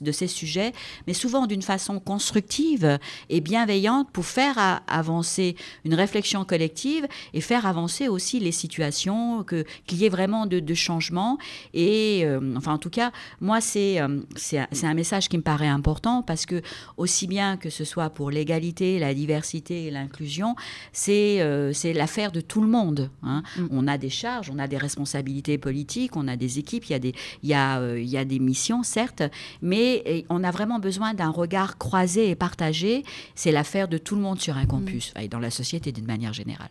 de 0.00 0.12
ces 0.12 0.26
sujets, 0.26 0.72
mais 1.06 1.14
souvent 1.14 1.46
d'une 1.46 1.62
façon 1.62 2.00
constructive 2.00 2.98
et 3.30 3.40
bienveillante 3.40 4.10
pour 4.12 4.26
faire 4.26 4.82
avancer 4.86 5.56
une 5.84 5.94
réflexion 5.94 6.23
collective 6.44 7.06
et 7.32 7.40
faire 7.40 7.66
avancer 7.66 8.08
aussi 8.08 8.40
les 8.40 8.52
situations, 8.52 9.44
que, 9.44 9.64
qu'il 9.86 9.98
y 9.98 10.04
ait 10.04 10.08
vraiment 10.08 10.46
de, 10.46 10.60
de 10.60 10.74
changements. 10.74 11.38
Et 11.72 12.22
euh, 12.24 12.54
enfin, 12.56 12.74
en 12.74 12.78
tout 12.78 12.90
cas, 12.90 13.12
moi, 13.40 13.60
c'est, 13.60 14.00
euh, 14.00 14.20
c'est, 14.36 14.58
un 14.84 14.94
message 14.94 15.28
qui 15.28 15.36
me 15.36 15.42
paraît 15.42 15.68
important 15.68 16.22
parce 16.22 16.46
que, 16.46 16.62
aussi 16.96 17.26
bien 17.26 17.56
que 17.56 17.70
ce 17.70 17.84
soit 17.84 18.10
pour 18.10 18.30
l'égalité, 18.30 18.98
la 18.98 19.14
diversité 19.14 19.86
et 19.86 19.90
l'inclusion, 19.90 20.56
c'est, 20.92 21.40
euh, 21.40 21.72
c'est 21.72 21.92
l'affaire 21.92 22.32
de 22.32 22.40
tout 22.40 22.60
le 22.60 22.68
monde. 22.68 23.10
Hein. 23.22 23.42
Mm. 23.56 23.66
On 23.70 23.86
a 23.88 23.98
des 23.98 24.10
charges, 24.10 24.50
on 24.50 24.58
a 24.58 24.66
des 24.66 24.78
responsabilités 24.78 25.58
politiques, 25.58 26.16
on 26.16 26.28
a 26.28 26.36
des 26.36 26.58
équipes, 26.58 26.84
il 26.86 26.92
y 26.92 26.94
a 26.94 26.98
des, 26.98 27.14
il 27.42 27.48
y 27.48 27.54
a, 27.54 27.96
il 27.96 28.08
y 28.08 28.16
a 28.16 28.24
des 28.24 28.38
missions, 28.38 28.82
certes, 28.82 29.22
mais 29.62 30.24
on 30.28 30.44
a 30.44 30.50
vraiment 30.50 30.78
besoin 30.78 31.14
d'un 31.14 31.30
regard 31.30 31.78
croisé 31.78 32.30
et 32.30 32.34
partagé. 32.34 33.04
C'est 33.34 33.52
l'affaire 33.52 33.88
de 33.88 33.98
tout 33.98 34.16
le 34.16 34.22
monde 34.22 34.40
sur 34.40 34.56
un 34.56 34.66
campus 34.66 35.12
mm. 35.14 35.20
et 35.20 35.28
dans 35.28 35.40
la 35.40 35.50
société 35.50 35.92
d'une 35.92 36.06
manière 36.06 36.13
générale. 36.32 36.70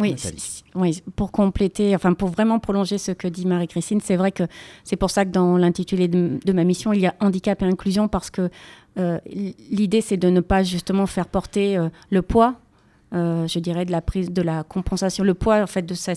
Oui, 0.00 0.16
oui, 0.74 1.02
pour 1.14 1.30
compléter, 1.30 1.94
enfin 1.94 2.14
pour 2.14 2.30
vraiment 2.30 2.58
prolonger 2.58 2.96
ce 2.96 3.12
que 3.12 3.28
dit 3.28 3.46
Marie-Christine, 3.46 4.00
c'est 4.00 4.16
vrai 4.16 4.32
que 4.32 4.44
c'est 4.82 4.96
pour 4.96 5.10
ça 5.10 5.26
que 5.26 5.30
dans 5.30 5.58
l'intitulé 5.58 6.08
de, 6.08 6.52
ma 6.52 6.64
mission, 6.64 6.94
il 6.94 7.00
y 7.00 7.06
a 7.06 7.14
handicap 7.20 7.60
et 7.60 7.66
inclusion 7.66 8.08
parce 8.08 8.30
que 8.30 8.48
euh, 8.98 9.18
l'idée 9.26 10.00
c'est 10.00 10.16
de 10.16 10.30
ne 10.30 10.40
pas 10.40 10.62
justement 10.62 11.06
faire 11.06 11.28
porter 11.28 11.76
euh, 11.76 11.88
le 12.10 12.22
poids, 12.22 12.54
euh, 13.12 13.46
je 13.46 13.58
dirais 13.58 13.84
de 13.84 13.92
la 13.92 14.00
prise, 14.00 14.30
de 14.30 14.40
la 14.40 14.62
compensation, 14.64 15.22
le 15.22 15.34
poids 15.34 15.60
en 15.62 15.66
fait 15.66 15.82
de 15.82 15.94
sa, 15.94 16.14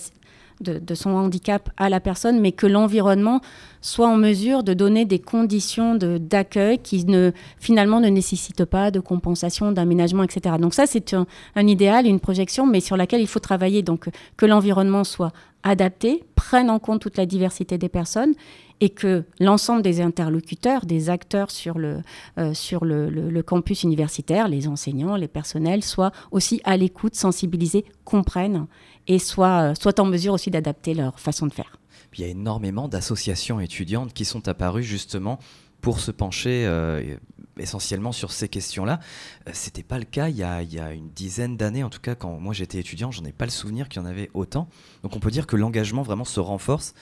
de, 0.61 0.95
son 0.95 1.11
handicap 1.11 1.69
à 1.77 1.89
la 1.89 1.99
personne, 1.99 2.39
mais 2.39 2.51
que 2.51 2.67
l'environnement 2.67 3.41
soit 3.81 4.07
en 4.07 4.17
mesure 4.17 4.63
de 4.63 4.73
donner 4.73 5.05
des 5.05 5.19
conditions 5.19 5.95
d'accueil 5.95 6.79
qui 6.79 7.05
ne, 7.05 7.31
finalement 7.57 7.99
ne 7.99 8.09
nécessitent 8.09 8.65
pas 8.65 8.91
de 8.91 8.99
compensation, 8.99 9.71
d'aménagement, 9.71 10.23
etc. 10.23 10.55
Donc 10.59 10.73
ça, 10.73 10.85
c'est 10.85 11.13
un, 11.13 11.67
idéal, 11.67 12.05
une 12.05 12.19
projection, 12.19 12.65
mais 12.65 12.79
sur 12.79 12.97
laquelle 12.97 13.21
il 13.21 13.27
faut 13.27 13.39
travailler. 13.39 13.81
Donc 13.81 14.09
que 14.37 14.45
l'environnement 14.45 15.03
soit 15.03 15.33
adapté, 15.63 16.23
prenne 16.35 16.69
en 16.69 16.79
compte 16.79 17.01
toute 17.01 17.17
la 17.17 17.25
diversité 17.25 17.77
des 17.77 17.89
personnes 17.89 18.33
et 18.81 18.89
que 18.89 19.23
l'ensemble 19.39 19.81
des 19.81 20.01
interlocuteurs, 20.01 20.85
des 20.85 21.09
acteurs 21.09 21.51
sur, 21.51 21.79
le, 21.79 22.01
euh, 22.37 22.53
le, 22.81 23.41
campus 23.41 23.83
universitaire, 23.83 24.49
les 24.49 24.67
enseignants, 24.67 25.15
les 25.15 25.29
personnels, 25.29 25.83
soient 25.83 26.11
aussi 26.31 26.59
à 26.65 26.75
l'écoute, 26.75 27.15
sensibilisés, 27.15 27.85
comprennent 28.03 28.67
et 29.07 29.19
soient, 29.19 29.73
euh, 29.85 29.91
en 29.99 30.05
mesure 30.05 30.33
aussi 30.33 30.51
d'adapter 30.51 30.93
leur 30.93 31.19
façon 31.19 31.47
de 31.47 31.53
faire. 31.53 31.77
Il 32.15 32.21
y 32.21 32.23
a 32.25 32.27
énormément 32.27 32.87
d'associations 32.87 33.59
étudiantes 33.59 34.13
qui 34.13 34.25
sont 34.25 34.47
apparues 34.47 34.83
justement 34.83 35.39
pour 35.81 35.99
se 35.99 36.11
pencher 36.11 36.65
euh, 36.65 37.17
essentiellement 37.57 38.11
sur 38.11 38.31
ces 38.31 38.47
questions-là. 38.47 38.99
Euh, 39.47 39.51
c'était 39.53 39.83
pas 39.83 39.99
le 39.99 40.05
cas 40.05 40.29
il 40.29 40.37
y, 40.37 40.43
a, 40.43 40.61
il 40.61 40.73
y 40.73 40.79
a 40.79 40.93
une 40.93 41.09
dizaine 41.09 41.57
d'années, 41.57 41.83
en 41.83 41.89
tout 41.89 41.99
cas 41.99 42.15
quand 42.15 42.39
moi 42.39 42.53
j'étais 42.53 42.79
étudiant, 42.79 43.11
j'en 43.11 43.25
ai 43.25 43.33
pas 43.33 43.45
le 43.45 43.51
souvenir 43.51 43.89
qu'il 43.89 44.01
y 44.01 44.05
en 44.05 44.07
avait 44.07 44.29
autant. 44.33 44.69
Donc 45.03 45.15
on 45.15 45.19
peut 45.19 45.31
dire 45.31 45.47
que 45.47 45.55
l'engagement 45.55 46.01
vraiment 46.01 46.25
se 46.25 46.39
renforce 46.39 46.93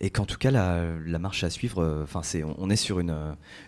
et 0.00 0.10
qu'en 0.10 0.24
tout 0.24 0.38
cas 0.38 0.50
la, 0.50 0.84
la, 1.06 1.18
marche 1.18 1.44
à 1.44 1.50
suivre, 1.50 1.82
euh, 1.82 2.02
enfin 2.02 2.22
c'est, 2.22 2.42
on 2.42 2.70
est 2.70 2.76
sur 2.76 3.00
une, 3.00 3.14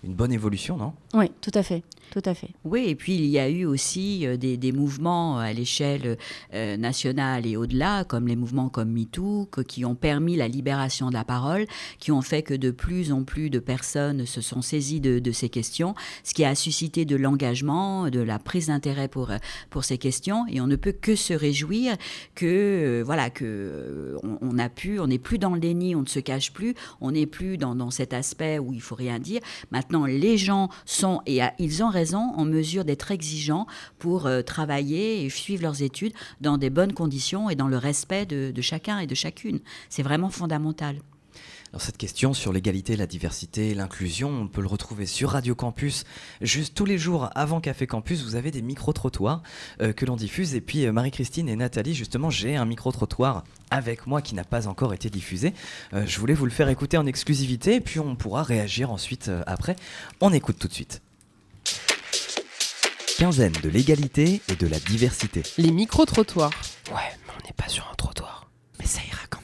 une 0.02 0.14
bonne 0.14 0.32
évolution, 0.32 0.76
non? 0.76 0.94
Oui, 1.14 1.30
tout 1.40 1.50
à 1.54 1.62
fait. 1.62 1.82
Tout 2.10 2.22
à 2.24 2.34
fait. 2.34 2.50
Oui, 2.64 2.84
et 2.88 2.94
puis 2.94 3.14
il 3.14 3.26
y 3.26 3.38
a 3.38 3.48
eu 3.48 3.64
aussi 3.64 4.26
euh, 4.26 4.36
des, 4.36 4.56
des 4.56 4.72
mouvements 4.72 5.38
à 5.38 5.52
l'échelle 5.52 6.16
nationale 6.52 7.46
et 7.46 7.56
au-delà, 7.56 8.04
comme 8.04 8.26
les 8.26 8.36
mouvements 8.36 8.68
comme 8.68 8.90
MeToo, 8.90 9.48
qui 9.66 9.84
ont 9.84 9.94
permis 9.94 10.36
la 10.36 10.48
libération 10.48 11.08
de 11.08 11.14
la 11.14 11.24
parole, 11.24 11.66
qui 11.98 12.12
ont 12.12 12.22
fait 12.22 12.42
que 12.42 12.54
de 12.54 12.70
plus 12.70 13.12
en 13.12 13.24
plus 13.24 13.50
de 13.50 13.58
personnes 13.58 14.26
se 14.26 14.40
sont 14.40 14.62
saisies 14.62 15.00
de, 15.00 15.18
de 15.18 15.32
ces 15.32 15.48
questions, 15.48 15.94
ce 16.24 16.34
qui 16.34 16.44
a 16.44 16.54
suscité 16.54 17.04
de 17.04 17.16
l'engagement, 17.16 18.08
de 18.08 18.20
la 18.20 18.38
prise 18.38 18.66
d'intérêt 18.66 19.08
pour, 19.08 19.30
pour 19.70 19.84
ces 19.84 19.98
questions. 19.98 20.46
Et 20.48 20.60
on 20.60 20.66
ne 20.66 20.76
peut 20.76 20.92
que 20.92 21.16
se 21.16 21.34
réjouir 21.34 21.96
que, 22.34 22.46
euh, 22.46 23.02
voilà, 23.04 23.30
que 23.30 23.81
euh, 23.82 24.18
on, 24.40 24.58
a 24.58 24.68
pu, 24.68 25.00
on 25.00 25.06
n'est 25.06 25.18
plus 25.18 25.38
dans 25.38 25.54
le 25.54 25.60
déni, 25.60 25.94
on 25.94 26.02
ne 26.02 26.06
se 26.06 26.20
cache 26.20 26.52
plus, 26.52 26.74
on 27.00 27.12
n'est 27.12 27.26
plus 27.26 27.56
dans, 27.56 27.74
dans, 27.74 27.90
cet 27.90 28.12
aspect 28.12 28.58
où 28.58 28.72
il 28.72 28.80
faut 28.80 28.94
rien 28.94 29.18
dire. 29.18 29.40
Maintenant, 29.70 30.06
les 30.06 30.38
gens 30.38 30.68
sont, 30.84 31.20
et 31.26 31.40
ils 31.58 31.82
ont 31.82 31.90
raison, 31.90 32.32
en 32.36 32.44
mesure 32.44 32.84
d'être 32.84 33.10
exigeants 33.10 33.66
pour 33.98 34.26
euh, 34.26 34.42
travailler 34.42 35.24
et 35.24 35.30
suivre 35.30 35.62
leurs 35.62 35.82
études 35.82 36.12
dans 36.40 36.58
des 36.58 36.70
bonnes 36.70 36.92
conditions 36.92 37.50
et 37.50 37.54
dans 37.54 37.68
le 37.68 37.76
respect 37.76 38.26
de 38.26 38.60
chacun 38.60 38.98
et 38.98 39.06
de 39.06 39.14
chacune. 39.14 39.60
C'est 39.88 40.02
vraiment 40.02 40.30
fondamental. 40.30 40.96
Cette 41.78 41.96
question 41.96 42.34
sur 42.34 42.52
l'égalité, 42.52 42.96
la 42.96 43.06
diversité, 43.06 43.74
l'inclusion, 43.74 44.28
on 44.28 44.48
peut 44.48 44.60
le 44.60 44.66
retrouver 44.66 45.06
sur 45.06 45.30
Radio 45.30 45.54
Campus. 45.54 46.04
Juste 46.40 46.74
tous 46.74 46.84
les 46.84 46.98
jours 46.98 47.30
avant 47.34 47.60
Café 47.60 47.86
Campus, 47.86 48.22
vous 48.22 48.36
avez 48.36 48.50
des 48.50 48.62
micro-trottoirs 48.62 49.42
euh, 49.80 49.92
que 49.92 50.04
l'on 50.04 50.16
diffuse. 50.16 50.54
Et 50.54 50.60
puis 50.60 50.84
euh, 50.86 50.92
Marie-Christine 50.92 51.48
et 51.48 51.56
Nathalie, 51.56 51.94
justement, 51.94 52.30
j'ai 52.30 52.56
un 52.56 52.66
micro-trottoir 52.66 53.44
avec 53.70 54.06
moi 54.06 54.20
qui 54.20 54.34
n'a 54.34 54.44
pas 54.44 54.68
encore 54.68 54.92
été 54.92 55.08
diffusé. 55.08 55.54
Euh, 55.94 56.04
je 56.06 56.20
voulais 56.20 56.34
vous 56.34 56.44
le 56.44 56.50
faire 56.50 56.68
écouter 56.68 56.98
en 56.98 57.06
exclusivité 57.06 57.76
et 57.76 57.80
puis 57.80 58.00
on 58.00 58.16
pourra 58.16 58.42
réagir 58.42 58.90
ensuite 58.90 59.30
après. 59.46 59.76
On 60.20 60.32
écoute 60.32 60.58
tout 60.58 60.68
de 60.68 60.74
suite. 60.74 61.00
Quinzaine 63.18 63.52
de 63.62 63.68
l'égalité 63.68 64.42
et 64.48 64.56
de 64.56 64.66
la 64.66 64.78
diversité. 64.78 65.42
Les 65.56 65.70
micro-trottoirs. 65.70 66.50
Ouais, 66.90 66.96
mais 67.26 67.32
on 67.40 67.46
n'est 67.46 67.54
pas 67.56 67.68
sur 67.68 67.88
un 67.90 67.94
trottoir. 67.94 68.50
Mais 68.78 68.86
ça 68.86 69.00
ira 69.08 69.20
quand 69.30 69.38
même. 69.38 69.41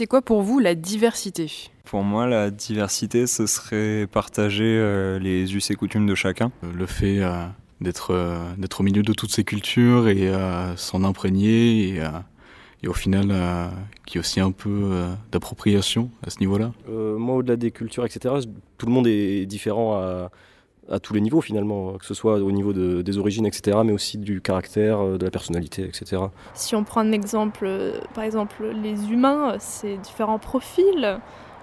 C'est 0.00 0.06
quoi 0.06 0.22
pour 0.22 0.40
vous 0.40 0.60
la 0.60 0.74
diversité? 0.74 1.52
Pour 1.84 2.02
moi, 2.02 2.26
la 2.26 2.50
diversité, 2.50 3.26
ce 3.26 3.46
serait 3.46 4.06
partager 4.10 4.64
euh, 4.64 5.18
les 5.18 5.54
us 5.54 5.70
et 5.70 5.74
coutumes 5.74 6.06
de 6.06 6.14
chacun. 6.14 6.50
Euh, 6.64 6.72
le 6.74 6.86
fait 6.86 7.18
euh, 7.18 7.44
d'être 7.82 8.38
d'être 8.56 8.80
au 8.80 8.82
milieu 8.82 9.02
de 9.02 9.12
toutes 9.12 9.30
ces 9.30 9.44
cultures 9.44 10.08
et 10.08 10.32
s'en 10.76 11.04
imprégner 11.04 11.88
et, 11.88 12.02
et, 12.82 12.88
au 12.88 12.94
final, 12.94 13.70
qui 14.06 14.16
y 14.16 14.20
aussi 14.20 14.40
un 14.40 14.52
peu 14.52 15.04
d'appropriation 15.32 16.10
à 16.26 16.30
ce 16.30 16.40
niveau-là. 16.40 16.72
moi, 16.88 17.36
au-delà 17.36 17.56
des 17.56 17.70
cultures, 17.70 18.06
etc., 18.06 18.36
tout 18.78 18.86
le 18.86 18.92
monde 18.92 19.06
est 19.06 19.44
différent 19.44 19.96
à 19.96 20.30
à 20.90 20.98
tous 20.98 21.14
les 21.14 21.20
niveaux 21.20 21.40
finalement, 21.40 21.92
que 21.98 22.04
ce 22.04 22.14
soit 22.14 22.38
au 22.38 22.50
niveau 22.50 22.72
des 22.72 23.18
origines, 23.18 23.46
etc., 23.46 23.78
mais 23.84 23.92
aussi 23.92 24.18
du 24.18 24.40
caractère, 24.40 25.00
euh, 25.00 25.18
de 25.18 25.24
la 25.24 25.30
personnalité, 25.30 25.84
etc. 25.84 26.22
Si 26.54 26.74
on 26.74 26.84
prend 26.84 27.00
un 27.00 27.12
exemple, 27.12 27.64
euh, 27.64 28.00
par 28.14 28.24
exemple, 28.24 28.64
les 28.82 29.10
humains, 29.10 29.56
c'est 29.58 29.96
différents 29.96 30.38
profils. 30.38 31.18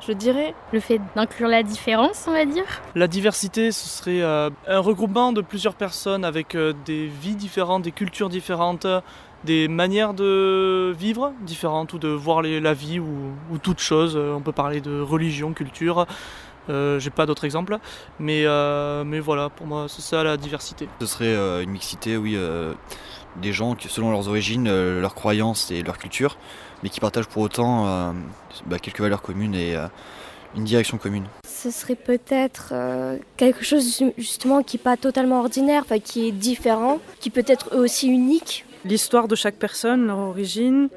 Je 0.08 0.12
dirais. 0.12 0.54
Le 0.74 0.80
fait 0.80 1.02
d'inclure 1.16 1.48
la 1.48 1.64
différence, 1.64 2.26
on 2.28 2.32
va 2.32 2.46
dire. 2.46 2.66
La 2.94 3.08
diversité, 3.08 3.72
ce 3.72 3.88
serait 3.88 4.22
euh, 4.22 4.52
un 4.68 4.80
regroupement 4.80 5.34
de 5.34 5.42
plusieurs 5.42 5.74
personnes 5.74 6.24
avec 6.24 6.56
des 6.86 7.08
vies 7.08 7.36
différentes, 7.36 7.82
des 7.82 7.92
cultures 7.92 8.30
différentes, 8.30 8.86
des 9.44 9.68
manières 9.68 10.14
de 10.14 10.94
vivre 10.98 11.34
différentes 11.42 11.94
ou 11.94 12.00
de 12.00 12.10
voir 12.10 12.44
la 12.44 12.74
vie 12.76 13.00
ou, 13.00 13.08
ou 13.52 13.58
toute 13.58 13.80
chose. 13.80 14.16
On 14.16 14.42
peut 14.42 14.52
parler 14.52 14.82
de 14.82 15.02
religion, 15.02 15.54
culture. 15.54 16.06
Euh, 16.70 17.00
j'ai 17.00 17.10
pas 17.10 17.26
d'autres 17.26 17.46
exemples, 17.46 17.78
mais, 18.20 18.44
euh, 18.46 19.04
mais 19.04 19.20
voilà, 19.20 19.50
pour 19.50 19.68
moi, 19.68 19.88
c'est 19.90 20.02
ça 20.02 20.24
la 20.24 20.38
diversité. 20.38 20.88
Ce 21.00 21.06
serait 21.06 21.26
euh, 21.28 21.62
une 21.62 21.72
mixité, 21.72 22.18
oui, 22.18 22.38
des 23.38 23.54
gens 23.54 23.76
qui, 23.76 23.88
selon 23.88 24.12
leurs 24.12 24.28
origines, 24.28 24.70
leurs 25.00 25.16
croyances 25.16 25.72
et 25.72 25.84
leur 25.84 25.98
culture, 25.98 26.38
mais 26.84 26.90
qui 26.90 27.00
partagent 27.00 27.28
pour 27.28 27.44
autant 27.44 28.14
bah, 28.66 28.80
quelques 28.80 29.00
valeurs 29.00 29.22
communes 29.22 29.56
et 29.56 29.76
une 30.56 30.64
direction 30.64 30.98
commune. 30.98 31.26
Ce 31.48 31.70
serait 31.72 31.96
peut-être 31.96 32.74
quelque 33.38 33.64
chose 33.64 34.04
justement 34.18 34.64
qui 34.64 34.78
n'est 34.78 34.84
pas 34.84 34.98
totalement 34.98 35.40
ordinaire, 35.40 35.86
qui 36.04 36.28
est 36.28 36.32
différent, 36.32 37.00
qui 37.20 37.30
peut 37.30 37.46
être 37.48 37.76
aussi 37.76 38.08
unique. 38.08 38.66
L'histoire 38.86 39.28
de 39.28 39.36
chaque 39.36 39.56
personne, 39.56 40.08
leur 40.08 40.20
origine, 40.20 40.90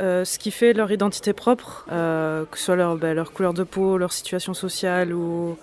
euh, 0.00 0.24
ce 0.24 0.38
qui 0.38 0.50
fait 0.50 0.72
leur 0.72 0.90
identité 0.90 1.32
propre, 1.32 1.86
euh, 1.92 2.44
que 2.50 2.58
ce 2.58 2.64
soit 2.64 2.76
leur, 2.76 2.96
ben, 2.96 3.14
leur, 3.14 3.32
couleur 3.32 3.52
de 3.52 3.64
peau, 3.64 3.98
leur 3.98 4.12
situation 4.12 4.54
sociale 4.54 5.12
ou 5.12 5.58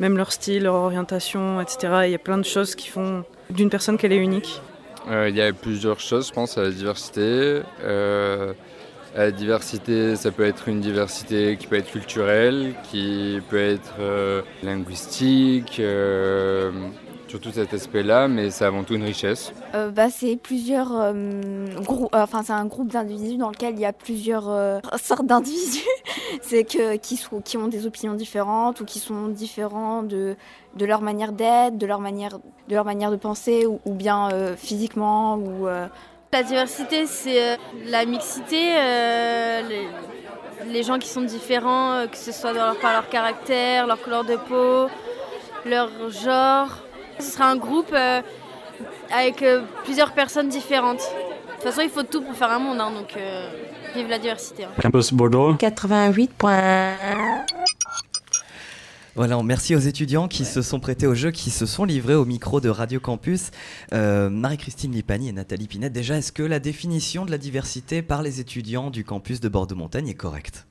même 0.00 0.16
leur 0.16 0.32
style, 0.32 0.64
leur 0.64 0.74
orientation, 0.74 1.60
etc. 1.60 2.02
Il 2.04 2.10
y 2.10 2.14
a 2.14 2.18
plein 2.18 2.36
de 2.36 2.44
choses 2.44 2.74
qui 2.74 2.88
font 2.88 3.24
d'une 3.48 3.70
personne 3.70 3.96
qu'elle 3.96 4.12
est 4.12 4.18
unique. 4.18 4.60
Euh, 5.08 5.30
il 5.30 5.36
y 5.36 5.40
a 5.40 5.50
plusieurs 5.52 5.98
choses, 5.98 6.28
je 6.28 6.32
pense, 6.32 6.58
à 6.58 6.62
la 6.62 6.70
diversité. 6.70 7.62
la 9.16 9.30
diversité, 9.32 10.14
ça 10.14 10.30
peut 10.30 10.44
être 10.44 10.68
une 10.68 10.80
diversité 10.80 11.56
qui 11.58 11.66
peut 11.66 11.76
être 11.76 11.90
culturelle, 11.90 12.74
qui 12.90 13.40
peut 13.48 13.58
être 13.58 13.94
linguistique, 14.62 15.80
tout 17.38 17.52
cet 17.52 17.74
aspect-là, 17.74 18.28
mais 18.28 18.50
c'est 18.50 18.64
avant 18.64 18.82
tout 18.82 18.94
une 18.94 19.04
richesse. 19.04 19.52
Euh, 19.74 19.90
bah, 19.90 20.10
c'est 20.10 20.36
plusieurs 20.36 20.92
euh, 20.92 21.66
groupes, 21.80 22.14
euh, 22.14 22.22
enfin 22.22 22.42
c'est 22.42 22.52
un 22.52 22.64
groupe 22.64 22.88
d'individus 22.88 23.36
dans 23.36 23.50
lequel 23.50 23.74
il 23.74 23.80
y 23.80 23.84
a 23.84 23.92
plusieurs 23.92 24.44
sortes 25.02 25.26
d'individus, 25.26 25.86
c'est 26.42 26.64
que 26.64 26.96
qui, 26.96 27.16
sont, 27.16 27.40
qui 27.40 27.56
ont 27.56 27.68
des 27.68 27.86
opinions 27.86 28.14
différentes 28.14 28.80
ou 28.80 28.84
qui 28.84 28.98
sont 28.98 29.28
différents 29.28 30.02
de, 30.02 30.36
de 30.76 30.84
leur 30.84 31.02
manière 31.02 31.32
d'être, 31.32 31.78
de 31.78 31.86
leur 31.86 32.00
manière 32.00 32.38
de 32.68 32.74
leur 32.74 32.84
manière 32.84 33.10
de 33.10 33.16
penser 33.16 33.66
ou, 33.66 33.94
bien 33.94 34.28
physiquement 34.56 35.36
ou 35.36 35.66
la 36.32 36.42
diversité, 36.44 37.06
c'est 37.06 37.58
la 37.86 38.04
mixité, 38.04 38.74
les, 39.68 39.88
les, 40.66 40.82
gens 40.84 40.98
qui 40.98 41.08
sont 41.08 41.22
différents, 41.22 42.06
que 42.06 42.16
ce 42.16 42.30
soit 42.30 42.52
par 42.80 42.92
leur 42.92 43.08
caractère, 43.08 43.88
leur 43.88 44.00
couleur 44.00 44.24
de 44.24 44.36
peau, 44.36 44.88
leur 45.64 45.90
genre. 46.10 46.89
Ce 47.20 47.32
sera 47.32 47.50
un 47.50 47.56
groupe 47.56 47.92
euh, 47.92 48.22
avec 49.14 49.42
euh, 49.42 49.62
plusieurs 49.84 50.12
personnes 50.12 50.48
différentes. 50.48 51.00
De 51.00 51.54
toute 51.54 51.64
façon, 51.64 51.82
il 51.82 51.90
faut 51.90 52.02
tout 52.02 52.22
pour 52.22 52.34
faire 52.34 52.50
un 52.50 52.58
monde, 52.58 52.80
hein, 52.80 52.90
donc 52.90 53.14
euh, 53.16 53.50
vive 53.94 54.08
la 54.08 54.18
diversité. 54.18 54.64
Hein. 54.64 54.70
Campus 54.80 55.12
Bordeaux. 55.12 55.54
88 55.54 56.32
points. 56.32 56.94
Voilà, 59.16 59.42
merci 59.42 59.74
aux 59.74 59.80
étudiants 59.80 60.28
qui 60.28 60.46
se 60.46 60.62
sont 60.62 60.80
prêtés 60.80 61.06
au 61.06 61.14
jeu, 61.14 61.30
qui 61.30 61.50
se 61.50 61.66
sont 61.66 61.84
livrés 61.84 62.14
au 62.14 62.24
micro 62.24 62.60
de 62.60 62.70
Radio 62.70 63.00
Campus. 63.00 63.50
Marie-Christine 63.92 64.92
Lipani 64.92 65.28
et 65.28 65.32
Nathalie 65.32 65.66
Pinette, 65.66 65.92
déjà, 65.92 66.16
est-ce 66.16 66.32
que 66.32 66.44
la 66.44 66.60
définition 66.60 67.26
de 67.26 67.30
la 67.30 67.38
diversité 67.38 68.00
par 68.00 68.22
les 68.22 68.40
étudiants 68.40 68.88
du 68.90 69.04
campus 69.04 69.40
de 69.40 69.48
Bordeaux-Montagne 69.48 70.08
est 70.08 70.14
correcte? 70.14 70.64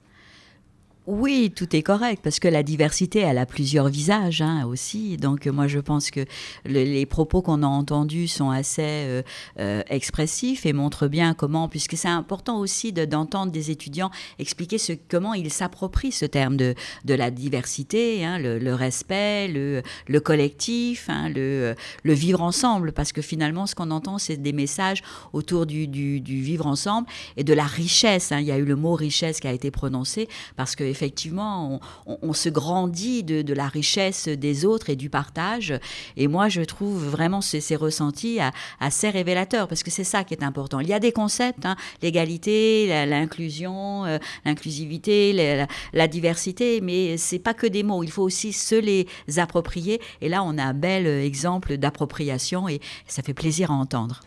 Oui, 1.10 1.52
tout 1.56 1.76
est 1.76 1.82
correct, 1.82 2.22
parce 2.24 2.40
que 2.40 2.48
la 2.48 2.62
diversité, 2.62 3.22
elle 3.22 3.40
a 3.40 3.48
plusieurs 3.48 3.88
visages 3.88 4.44
hein, 4.44 4.66
aussi. 4.68 5.18
Donc 5.18 5.48
moi, 5.48 5.68
je 5.68 5.80
pense 5.80 6.12
que 6.12 6.24
les 6.66 7.06
propos 7.08 7.42
qu'on 7.42 7.64
a 7.64 7.68
entendus 7.68 8.28
sont 8.28 8.52
assez 8.52 8.84
euh, 8.84 9.24
euh, 9.60 9.82
expressifs 9.90 10.68
et 10.68 10.74
montrent 10.74 11.08
bien 11.08 11.34
comment, 11.34 11.68
puisque 11.68 11.98
c'est 11.98 12.08
important 12.08 12.60
aussi 12.60 12.94
d'entendre 12.94 13.52
des 13.52 13.72
étudiants 13.72 14.12
expliquer 14.38 14.78
ce, 14.78 14.94
comment 15.10 15.34
ils 15.34 15.52
s'approprient 15.52 16.12
ce 16.12 16.26
terme 16.26 16.58
de, 16.58 16.76
de 17.06 17.14
la 17.16 17.32
diversité, 17.32 18.24
hein, 18.24 18.38
le, 18.38 18.74
respect, 18.76 19.48
le, 19.48 19.82
le 20.08 20.20
collectif, 20.20 21.08
hein, 21.10 21.30
le, 21.30 21.74
le, 22.04 22.14
vivre 22.14 22.44
ensemble, 22.44 22.92
parce 22.92 23.14
que 23.14 23.24
finalement, 23.24 23.66
ce 23.66 23.74
qu'on 23.74 23.90
entend, 23.90 24.20
c'est 24.20 24.38
des 24.38 24.54
messages 24.54 25.02
autour 25.34 25.66
du, 25.66 25.88
du, 25.88 26.22
du, 26.22 26.40
vivre 26.40 26.68
ensemble 26.68 27.08
et 27.36 27.44
de 27.44 27.54
la 27.54 27.66
richesse. 27.66 28.32
Il 28.32 28.46
y 28.46 28.52
a 28.52 28.60
eu 28.60 28.66
le 28.66 28.76
mot 28.76 28.94
richesse 28.94 29.40
qui 29.40 29.48
a 29.48 29.54
été 29.54 29.72
prononcé, 29.72 30.28
parce 30.56 30.76
que 30.76 30.99
effectivement, 31.00 31.80
on, 32.06 32.34
se 32.34 32.50
grandit 32.50 33.24
de, 33.24 33.54
la 33.54 33.70
richesse 33.70 34.28
des 34.28 34.66
autres 34.66 34.90
et 34.90 34.98
du 34.98 35.10
partage. 35.10 35.74
Et 36.18 36.28
moi, 36.28 36.50
je 36.50 36.62
trouve 36.62 37.08
vraiment 37.08 37.40
ces, 37.40 37.76
ressentis 37.78 38.40
assez 38.82 39.10
révélateurs, 39.10 39.70
parce 39.70 39.84
que 39.84 39.92
c'est 39.92 40.04
ça 40.04 40.26
qui 40.26 40.34
est 40.34 40.44
important. 40.44 40.82
Il 40.82 40.90
y 40.90 40.94
a 40.94 41.00
des 41.00 41.14
concepts, 41.14 41.66
hein, 41.66 41.78
l'égalité, 42.02 43.06
l'inclusion, 43.06 44.06
euh, 44.06 44.18
l'inclusivité, 44.44 45.32
la, 45.32 45.68
la, 45.94 46.08
diversité, 46.08 46.82
mais 46.82 47.16
c'est 47.18 47.40
pas 47.40 47.54
que 47.54 47.68
des 47.68 47.84
mots. 47.84 48.04
Il 48.04 48.12
faut 48.12 48.24
aussi 48.24 48.52
se 48.52 48.76
les 48.76 49.08
approprier. 49.38 50.02
Et 50.20 50.28
là, 50.28 50.44
on 50.44 50.58
a 50.58 50.64
un 50.64 50.74
bel 50.74 51.08
exemple 51.08 51.78
d'appropriation 51.78 52.68
et 52.68 52.82
ça 53.08 53.24
fait 53.24 53.34
plaisir 53.34 53.72
à 53.72 53.76
entendre. 53.76 54.20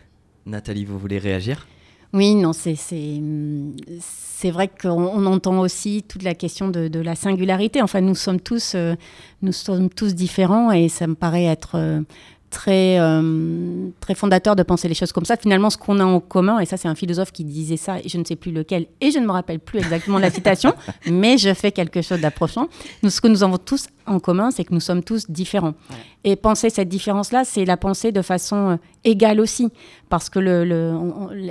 Nathalie, 0.45 0.85
vous 0.85 0.97
voulez 0.97 1.19
réagir? 1.19 1.67
Oui, 2.13 2.35
non, 2.35 2.51
c'est 2.53 4.51
vrai 4.51 4.67
qu'on 4.67 5.25
entend 5.25 5.59
aussi 5.59 6.03
toute 6.07 6.21
la 6.21 6.35
question 6.35 6.67
de, 6.67 6.99
la 6.99 7.15
singularité. 7.15 7.81
Enfin, 7.81 8.01
nous 8.01 8.13
sommes 8.13 8.39
tous 8.39 8.73
euh, 8.75 8.95
nous 9.41 9.51
sommes 9.51 9.89
tous 9.89 10.13
différents 10.13 10.71
et 10.71 10.89
ça 10.89 11.07
me 11.07 11.15
paraît 11.15 11.45
être 11.45 11.71
euh, 11.75 12.01
très, 12.53 12.99
euh, 12.99 13.89
très 13.99 14.13
fondateur 14.13 14.55
de 14.55 14.63
penser 14.63 14.87
les 14.87 14.93
choses 14.93 15.11
comme 15.11 15.25
ça. 15.25 15.35
Finalement, 15.35 15.71
ce 15.71 15.77
qu'on 15.77 15.99
a 15.99 16.05
en 16.05 16.19
commun, 16.19 16.59
et 16.59 16.65
ça, 16.65 16.77
c'est 16.77 16.87
un 16.87 16.95
philosophe 16.95 17.31
qui 17.31 17.43
disait 17.43 17.77
ça, 17.77 17.99
et 17.99 18.07
je 18.07 18.17
ne 18.17 18.23
sais 18.23 18.35
plus 18.35 18.51
lequel, 18.51 18.85
et 19.01 19.11
je 19.11 19.17
ne 19.17 19.25
me 19.25 19.31
rappelle 19.31 19.59
plus 19.59 19.79
exactement 19.79 20.19
la 20.19 20.29
citation, 20.29 20.73
mais 21.11 21.37
je 21.37 21.53
fais 21.53 21.71
quelque 21.71 22.01
chose 22.01 22.21
d'approchant. 22.21 22.67
Ce 23.07 23.19
que 23.19 23.27
nous 23.27 23.43
avons 23.43 23.57
tous 23.57 23.87
en 24.05 24.19
commun, 24.19 24.51
c'est 24.51 24.63
que 24.63 24.73
nous 24.73 24.79
sommes 24.79 25.03
tous 25.03 25.29
différents. 25.29 25.73
Et 26.23 26.35
penser 26.35 26.69
cette 26.69 26.89
différence-là, 26.89 27.43
c'est 27.43 27.65
la 27.65 27.75
penser 27.75 28.11
de 28.11 28.21
façon 28.21 28.69
euh, 28.69 28.75
égale 29.03 29.41
aussi, 29.41 29.69
parce 30.09 30.29
que 30.29 30.39
le, 30.39 30.63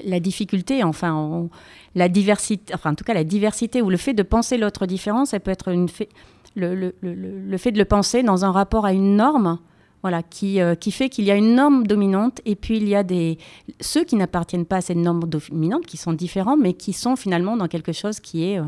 la 0.05 0.21
difficulté, 0.21 0.85
enfin, 0.85 1.49
la 1.97 2.09
diversité, 2.09 2.73
enfin, 2.75 2.93
en 2.93 2.95
tout 2.95 3.05
cas, 3.05 3.15
la 3.15 3.25
diversité 3.25 3.83
ou 3.83 3.91
le 3.91 3.97
fait 3.97 4.15
de 4.15 4.23
penser 4.23 4.57
l'autre 4.57 4.87
différent, 4.87 5.25
ça 5.25 5.41
peut 5.41 5.51
être 5.51 5.69
une 5.69 5.89
fait, 5.89 6.09
le, 6.55 6.75
le, 6.75 6.95
le, 7.03 7.59
fait 7.59 7.73
de 7.73 7.79
le 7.79 7.85
penser 7.85 8.23
dans 8.23 8.45
un 8.45 8.53
rapport 8.53 8.87
à 8.87 8.93
une 8.93 9.17
norme 9.17 9.59
voilà, 10.03 10.23
qui, 10.23 10.61
euh, 10.61 10.75
qui 10.75 10.91
fait 10.91 11.09
qu'il 11.09 11.25
y 11.25 11.31
a 11.31 11.37
une 11.37 11.55
norme 11.55 11.87
dominante 11.87 12.41
et 12.45 12.57
puis 12.57 12.77
il 12.77 12.89
y 12.89 12.95
a 12.95 13.05
des 13.05 13.39
ceux 13.81 14.05
qui 14.05 14.17
n'appartiennent 14.17 14.67
pas 14.67 14.77
à 14.77 14.81
cette 14.81 14.97
norme 14.97 15.25
dominante, 15.25 15.87
qui 15.87 15.97
sont 15.97 16.13
différents, 16.13 16.57
mais 16.57 16.75
qui 16.75 16.93
sont 16.93 17.15
finalement 17.15 17.57
dans 17.57 17.69
quelque 17.69 17.93
chose 17.93 18.19
qui 18.19 18.45
est, 18.45 18.59
euh, 18.59 18.65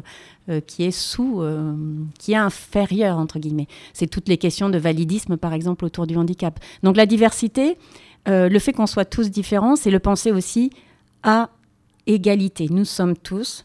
euh, 0.49 0.61
qui 0.61 0.85
est 0.85 0.93
sous, 0.93 1.43
qui 2.19 2.33
est 2.33 2.37
inférieur, 2.37 3.19
entre 3.19 3.39
guillemets. 3.39 3.67
C'est 3.93 4.07
toutes 4.07 4.29
les 4.29 4.39
questions 4.39 4.71
de 4.71 4.79
validisme, 4.79 5.37
par 5.37 5.53
exemple, 5.53 5.85
autour 5.85 6.07
du 6.07 6.17
handicap. 6.17 6.61
Donc 6.83 6.97
la 6.97 7.07
diversité, 7.07 7.77
le 8.27 8.59
fait 8.59 8.73
qu'on 8.73 8.87
soit 8.87 9.05
tous 9.05 9.31
différents, 9.31 9.77
c'est 9.77 9.91
le 9.91 9.99
penser 9.99 10.33
aussi 10.33 10.71
à 11.23 11.51
égalité. 12.07 12.69
Nous 12.71 12.85
sommes 12.85 13.17
tous 13.17 13.65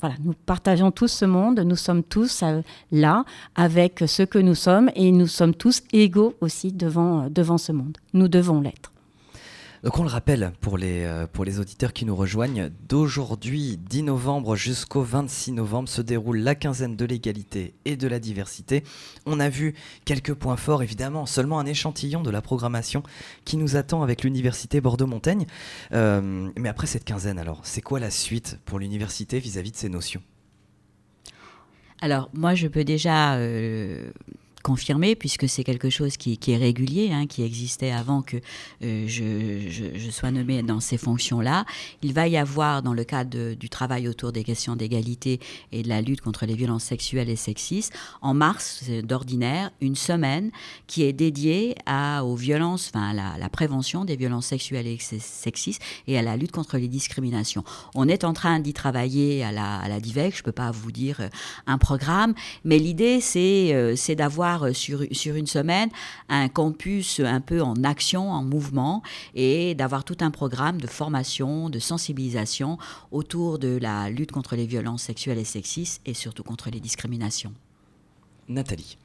voilà, 0.00 0.16
nous 0.22 0.34
partageons 0.34 0.90
tous 0.90 1.08
ce 1.08 1.24
monde, 1.24 1.60
nous 1.60 1.76
sommes 1.76 2.02
tous 2.02 2.42
euh, 2.42 2.60
là 2.92 3.24
avec 3.54 4.04
ce 4.06 4.22
que 4.22 4.38
nous 4.38 4.54
sommes 4.54 4.90
et 4.94 5.10
nous 5.10 5.26
sommes 5.26 5.54
tous 5.54 5.82
égaux 5.92 6.34
aussi 6.40 6.72
devant, 6.72 7.24
euh, 7.24 7.28
devant 7.30 7.58
ce 7.58 7.72
monde. 7.72 7.96
Nous 8.12 8.28
devons 8.28 8.60
l'être. 8.60 8.92
Donc 9.86 10.00
on 10.00 10.02
le 10.02 10.08
rappelle 10.08 10.50
pour 10.60 10.78
les, 10.78 11.04
euh, 11.04 11.28
pour 11.28 11.44
les 11.44 11.60
auditeurs 11.60 11.92
qui 11.92 12.06
nous 12.06 12.16
rejoignent, 12.16 12.70
d'aujourd'hui 12.88 13.78
10 13.78 14.02
novembre 14.02 14.56
jusqu'au 14.56 15.02
26 15.02 15.52
novembre 15.52 15.88
se 15.88 16.02
déroule 16.02 16.38
la 16.38 16.56
quinzaine 16.56 16.96
de 16.96 17.04
l'égalité 17.04 17.72
et 17.84 17.96
de 17.96 18.08
la 18.08 18.18
diversité. 18.18 18.82
On 19.26 19.38
a 19.38 19.48
vu 19.48 19.76
quelques 20.04 20.34
points 20.34 20.56
forts, 20.56 20.82
évidemment, 20.82 21.24
seulement 21.24 21.60
un 21.60 21.66
échantillon 21.66 22.24
de 22.24 22.30
la 22.30 22.42
programmation 22.42 23.04
qui 23.44 23.56
nous 23.58 23.76
attend 23.76 24.02
avec 24.02 24.24
l'université 24.24 24.80
Bordeaux-Montaigne. 24.80 25.46
Euh, 25.92 26.50
mais 26.58 26.68
après 26.68 26.88
cette 26.88 27.04
quinzaine, 27.04 27.38
alors, 27.38 27.60
c'est 27.62 27.80
quoi 27.80 28.00
la 28.00 28.10
suite 28.10 28.58
pour 28.64 28.80
l'université 28.80 29.38
vis-à-vis 29.38 29.70
de 29.70 29.76
ces 29.76 29.88
notions? 29.88 30.22
Alors 32.00 32.28
moi 32.34 32.54
je 32.54 32.66
peux 32.66 32.84
déjà 32.84 33.36
euh, 33.36 34.10
confirmé, 34.66 35.14
puisque 35.14 35.48
c'est 35.48 35.62
quelque 35.62 35.90
chose 35.90 36.16
qui, 36.16 36.36
est 36.48 36.56
régulier, 36.56 37.10
hein, 37.12 37.28
qui 37.28 37.44
existait 37.44 37.92
avant 37.92 38.20
que 38.20 38.38
euh, 38.82 39.04
je, 39.06 40.10
sois 40.10 40.32
nommée 40.32 40.64
dans 40.64 40.80
ces 40.80 40.98
fonctions-là. 40.98 41.64
Il 42.02 42.12
va 42.12 42.26
y 42.26 42.36
avoir, 42.36 42.82
dans 42.82 42.92
le 42.92 43.04
cadre 43.04 43.54
du 43.54 43.68
travail 43.68 44.08
autour 44.08 44.32
des 44.32 44.42
questions 44.42 44.74
d'égalité 44.74 45.38
et 45.70 45.84
de 45.84 45.88
la 45.88 46.00
lutte 46.00 46.20
contre 46.20 46.46
les 46.46 46.56
violences 46.56 46.82
sexuelles 46.82 47.30
et 47.30 47.36
sexistes, 47.36 47.92
en 48.22 48.34
mars 48.34 48.82
d'ordinaire, 49.04 49.70
une 49.80 49.94
semaine 49.94 50.50
qui 50.88 51.04
est 51.04 51.12
dédiée 51.12 51.76
aux 52.24 52.34
violences, 52.34 52.90
enfin, 52.92 53.16
à 53.16 53.38
la, 53.38 53.48
prévention 53.48 54.04
des 54.04 54.16
violences 54.16 54.46
sexuelles 54.46 54.88
et 54.88 54.98
sexistes 54.98 55.80
et 56.08 56.18
à 56.18 56.22
la 56.22 56.36
lutte 56.36 56.50
contre 56.50 56.76
les 56.76 56.88
discriminations. 56.88 57.62
On 57.94 58.08
est 58.08 58.24
en 58.24 58.32
train 58.32 58.58
d'y 58.58 58.72
travailler 58.72 59.44
à 59.44 59.52
la, 59.52 59.76
à 59.76 59.88
la 59.88 60.00
DIVEC, 60.00 60.34
je 60.34 60.40
ne 60.40 60.44
peux 60.44 60.52
pas 60.52 60.72
vous 60.72 60.90
dire 60.90 61.20
euh, 61.20 61.28
un 61.68 61.78
programme, 61.78 62.34
mais 62.64 62.78
l'idée, 62.80 63.20
c'est 63.20 63.72
euh, 63.72 63.94
d'avoir 64.16 64.55
euh, 64.64 64.72
sur, 64.72 65.02
sur 65.12 65.34
une 65.34 65.46
semaine 65.46 65.90
un 66.28 66.48
campus 66.48 67.20
un 67.20 67.40
peu 67.40 67.62
en 67.62 67.82
action, 67.84 68.30
en 68.30 68.42
mouvement, 68.42 69.02
et 69.34 69.74
d'avoir 69.74 70.04
tout 70.04 70.18
un 70.20 70.30
programme 70.30 70.80
de 70.80 70.86
formation, 70.86 71.70
de 71.70 71.78
sensibilisation 71.78 72.78
autour 73.10 73.58
de 73.58 73.76
la 73.76 74.10
lutte 74.10 74.32
contre 74.32 74.56
les 74.56 74.66
violences 74.66 75.02
sexuelles 75.02 75.38
et 75.38 75.44
sexistes 75.44 76.00
et 76.06 76.14
surtout 76.14 76.42
contre 76.42 76.70
les 76.70 76.80
discriminations. 76.80 77.52
Nathalie. 78.48 78.96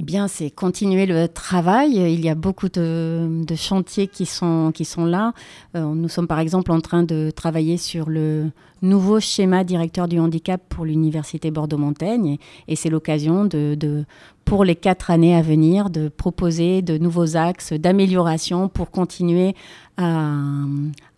Eh 0.00 0.04
bien, 0.04 0.28
c'est 0.28 0.50
continuer 0.50 1.06
le 1.06 1.26
travail. 1.26 1.96
Il 1.96 2.24
y 2.24 2.28
a 2.28 2.36
beaucoup 2.36 2.68
de, 2.68 3.44
chantiers 3.56 4.06
qui 4.06 4.26
sont, 4.26 4.70
qui 4.72 4.84
sont 4.84 5.04
là. 5.04 5.32
Euh, 5.74 5.92
nous 5.92 6.08
sommes 6.08 6.28
par 6.28 6.38
exemple 6.38 6.70
en 6.70 6.80
train 6.80 7.02
de 7.02 7.32
travailler 7.34 7.76
sur 7.78 8.08
le 8.08 8.52
nouveau 8.80 9.18
schéma 9.18 9.64
directeur 9.64 10.06
du 10.06 10.20
handicap 10.20 10.62
pour 10.68 10.84
l'Université 10.84 11.50
Bordeaux-Montaigne. 11.50 12.38
Et, 12.68 12.76
c'est 12.76 12.90
l'occasion 12.90 13.44
de, 13.44 14.04
pour 14.48 14.64
les 14.64 14.76
quatre 14.76 15.10
années 15.10 15.36
à 15.36 15.42
venir, 15.42 15.90
de 15.90 16.08
proposer 16.08 16.80
de 16.80 16.96
nouveaux 16.96 17.36
axes 17.36 17.74
d'amélioration 17.74 18.70
pour 18.70 18.90
continuer 18.90 19.54
à, 19.98 20.32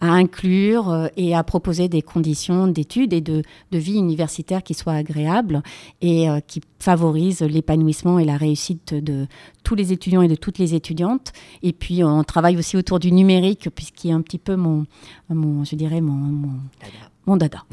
inclure 0.00 0.90
euh, 0.90 1.06
et 1.16 1.36
à 1.36 1.44
proposer 1.44 1.88
des 1.88 2.02
conditions 2.02 2.66
d'études 2.66 3.12
et 3.12 3.20
de, 3.20 3.42
vie 3.70 3.98
universitaire 3.98 4.64
qui 4.64 4.74
soient 4.74 4.94
agréables 4.94 5.62
et 6.00 6.28
euh, 6.28 6.40
qui 6.44 6.60
favorisent 6.80 7.42
l'épanouissement 7.42 8.18
et 8.18 8.24
la 8.24 8.36
réussite 8.36 8.94
de 8.94 9.26
tous 9.62 9.76
les 9.76 9.92
étudiants 9.92 10.22
et 10.22 10.28
de 10.28 10.34
toutes 10.34 10.58
les 10.58 10.74
étudiantes. 10.74 11.32
Et 11.62 11.72
puis 11.72 12.02
on 12.02 12.24
travaille 12.24 12.56
aussi 12.56 12.76
autour 12.76 12.98
du 12.98 13.12
numérique, 13.12 13.68
puisqu'il 13.72 14.10
a 14.10 14.14
un 14.14 14.22
petit 14.22 14.38
peu 14.38 14.56
mon, 14.56 14.86
je 15.30 15.76
dirais, 15.76 16.00
mon 16.00 16.48
dada. 17.26 17.64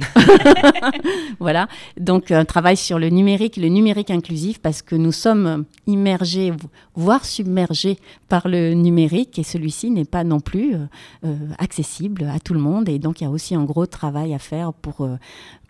voilà. 1.39 1.67
Donc, 1.99 2.31
un 2.31 2.45
travail 2.45 2.77
sur 2.77 2.99
le 2.99 3.09
numérique, 3.09 3.57
le 3.57 3.67
numérique 3.67 4.11
inclusif, 4.11 4.59
parce 4.59 4.81
que 4.81 4.95
nous 4.95 5.11
sommes 5.11 5.65
immergés, 5.87 6.53
voire 6.95 7.25
submergés 7.25 7.97
par 8.29 8.47
le 8.47 8.73
numérique, 8.73 9.39
et 9.39 9.43
celui-ci 9.43 9.89
n'est 9.89 10.05
pas 10.05 10.23
non 10.23 10.39
plus 10.39 10.75
euh, 10.75 10.79
euh, 11.25 11.35
accessible 11.57 12.25
à 12.33 12.39
tout 12.39 12.53
le 12.53 12.59
monde. 12.59 12.89
Et 12.89 12.99
donc, 12.99 13.21
il 13.21 13.25
y 13.25 13.27
a 13.27 13.31
aussi 13.31 13.55
un 13.55 13.63
gros 13.63 13.85
travail 13.85 14.33
à 14.33 14.39
faire 14.39 14.73
pour 14.73 15.01
euh, 15.01 15.17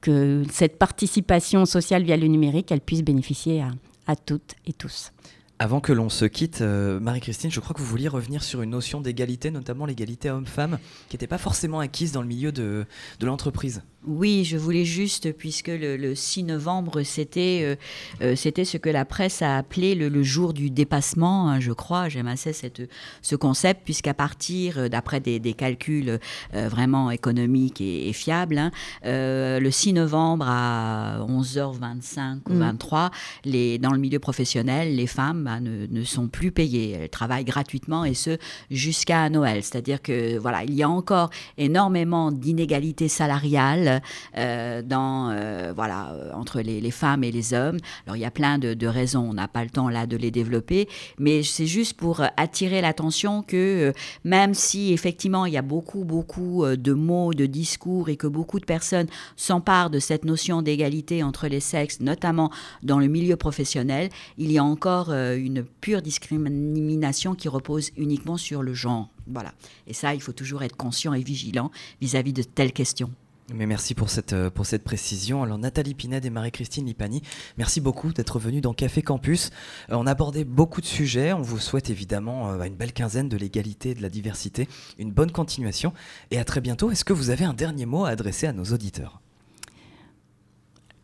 que 0.02 0.44
cette 0.52 0.78
participation 0.78 1.66
sociale 1.66 2.04
via 2.04 2.18
le 2.18 2.28
numérique, 2.28 2.72
elle 2.72 2.82
puisse 2.82 3.04
bénéficier 3.04 3.64
à 4.08 4.16
toutes 4.16 4.56
et 4.66 4.74
tous. 4.74 5.12
Avant 5.60 5.82
que 5.82 5.92
l'on 5.92 6.10
se 6.10 6.26
quitte, 6.26 6.62
euh, 6.62 7.00
Marie-Christine, 7.00 7.50
je 7.50 7.60
crois 7.60 7.74
que 7.74 7.80
vous 7.80 7.88
vouliez 7.88 8.08
revenir 8.08 8.44
sur 8.44 8.62
une 8.62 8.70
notion 8.70 9.02
d'égalité, 9.02 9.50
notamment 9.50 9.88
l'égalité 9.88 10.30
homme-femme, 10.30 10.78
qui 11.10 11.16
n'était 11.16 11.26
pas 11.26 11.40
forcément 11.40 11.80
acquise 11.80 12.12
dans 12.12 12.22
le 12.22 12.28
milieu 12.28 12.52
de, 12.52 12.86
de 13.20 13.26
l'entreprise. 13.26 13.82
Oui, 14.06 14.46
je 14.46 14.58
voulais 14.58 14.86
juste, 14.86 15.34
puisque 15.34 15.68
le, 15.68 16.16
6 16.16 16.44
novembre, 16.44 17.04
c'était 17.04 17.62
euh, 17.64 17.76
euh, 18.22 18.36
c'était 18.36 18.64
ce 18.64 18.78
que 18.78 18.90
la 18.90 19.04
presse 19.06 19.42
a 19.42 19.58
appelé 19.58 19.96
le, 19.96 20.24
jour 20.24 20.54
du 20.54 20.70
dépassement, 20.70 21.50
hein, 21.50 21.60
je 21.60 21.72
crois. 21.74 22.08
J'aime 22.08 22.28
assez 22.28 22.54
cette, 22.54 22.82
ce 23.22 23.36
concept, 23.36 23.82
puisqu'à 23.84 24.14
partir, 24.14 24.90
d'après 24.90 25.20
des, 25.20 25.40
des, 25.40 25.54
calculs 25.54 26.20
vraiment 26.54 27.12
économiques 27.12 27.82
et, 27.82 28.14
fiables, 28.14 28.58
hein, 28.58 28.72
le 29.04 29.70
6 29.70 29.94
novembre 29.94 30.46
à 30.48 31.20
11h25 31.28 32.42
ou 32.50 32.56
23, 32.56 33.08
mm. 33.08 33.12
les, 33.46 33.78
dans 33.78 33.92
le 33.92 34.00
milieu 34.00 34.20
professionnel, 34.20 34.96
les 34.96 35.08
femmes 35.08 35.44
bah, 35.44 35.60
ne, 35.60 36.04
sont 36.04 36.28
plus 36.28 36.52
payées. 36.52 36.92
Elles 36.92 37.10
travaillent 37.10 37.46
gratuitement 37.46 38.06
et 38.06 38.14
ce 38.14 38.38
jusqu'à 38.72 39.30
Noël. 39.30 39.64
C'est-à-dire 39.64 40.02
que 40.02 40.38
voilà, 40.38 40.64
il 40.64 40.74
y 40.74 40.84
a 40.84 40.90
encore 40.90 41.30
énormément 41.58 42.32
d'inégalités 42.32 43.08
salariales 43.08 43.97
euh, 44.38 44.82
dans 44.82 45.30
euh, 45.30 45.74
voilà 45.76 46.16
entre 46.34 46.62
les, 46.62 46.92
femmes 46.92 47.24
et 47.24 47.32
les 47.32 47.54
hommes. 47.54 47.78
Alors 48.06 48.16
il 48.16 48.22
y 48.22 48.26
a 48.26 48.32
plein 48.32 48.58
de, 48.58 48.88
raisons. 48.88 49.28
On 49.30 49.34
n'a 49.34 49.48
pas 49.48 49.64
le 49.64 49.70
temps 49.70 49.90
là 49.90 50.08
de 50.08 50.18
les 50.18 50.32
développer, 50.32 50.88
mais 51.20 51.44
c'est 51.44 51.66
juste 51.66 51.94
pour 51.94 52.22
attirer 52.38 52.82
l'attention 52.82 53.44
que 53.44 53.90
euh, 53.90 53.94
même 54.24 54.54
si 54.54 54.94
effectivement 54.94 55.46
il 55.46 55.54
y 55.54 55.58
a 55.58 55.62
beaucoup 55.62 56.04
beaucoup 56.04 56.66
de 56.66 56.94
mots, 56.94 57.34
de 57.34 57.46
discours 57.46 58.10
et 58.10 58.18
que 58.18 58.28
beaucoup 58.28 58.60
de 58.60 58.66
personnes 58.66 59.08
s'emparent 59.36 59.90
de 59.90 60.00
cette 60.00 60.26
notion 60.26 60.62
d'égalité 60.62 61.24
entre 61.24 61.48
les 61.48 61.60
sexes, 61.60 62.00
notamment 62.00 62.52
dans 62.84 63.00
le 63.00 63.08
milieu 63.08 63.36
professionnel, 63.36 64.10
il 64.38 64.52
y 64.52 64.58
a 64.58 64.64
encore 64.64 65.12
une 65.12 65.64
pure 65.64 66.02
discrimination 66.02 67.36
qui 67.36 67.48
repose 67.48 67.92
uniquement 67.98 68.38
sur 68.38 68.64
le 68.64 68.74
genre. 68.74 69.10
Voilà. 69.28 69.54
Et 69.86 69.94
ça, 69.94 70.14
il 70.14 70.22
faut 70.22 70.32
toujours 70.32 70.64
être 70.64 70.76
conscient 70.76 71.14
et 71.14 71.22
vigilant 71.22 71.72
vis-à-vis 72.02 72.34
de 72.34 72.44
telles 72.44 72.74
questions. 72.74 73.12
Merci 73.54 73.96
pour 73.96 74.10
cette, 74.10 74.34
euh, 74.34 74.50
pour 74.50 74.66
cette 74.66 74.84
précision. 74.84 75.42
Alors 75.42 75.58
Nathalie 75.58 75.94
Pined 75.94 76.26
et 76.26 76.30
Marie-Christine 76.30 76.86
Lipani, 76.86 77.22
merci 77.58 77.80
beaucoup 77.80 78.12
d'être 78.12 78.40
venues 78.40 78.60
dans 78.60 78.74
Café 78.74 79.02
Campus. 79.02 79.52
Euh, 79.90 79.96
on 79.96 80.06
a 80.06 80.12
abordé 80.12 80.44
beaucoup 80.44 80.82
de 80.82 80.86
sujets. 80.86 81.32
On 81.32 81.42
vous 81.42 81.58
souhaite 81.58 81.90
évidemment 81.90 82.52
euh, 82.52 82.64
une 82.64 82.76
belle 82.76 82.92
quinzaine 82.92 83.30
de 83.30 83.38
l'égalité 83.38 83.92
et 83.92 83.96
de 83.96 84.02
la 84.02 84.10
diversité. 84.10 84.68
Une 85.00 85.14
bonne 85.14 85.32
continuation 85.32 85.94
et 86.30 86.40
à 86.40 86.44
très 86.44 86.60
bientôt. 86.60 86.92
Est-ce 86.92 87.06
que 87.06 87.14
vous 87.14 87.30
avez 87.30 87.46
un 87.46 87.54
dernier 87.54 87.86
mot 87.86 88.04
à 88.04 88.10
adresser 88.10 88.48
à 88.48 88.54
nos 88.54 88.66
auditeurs? 88.66 89.22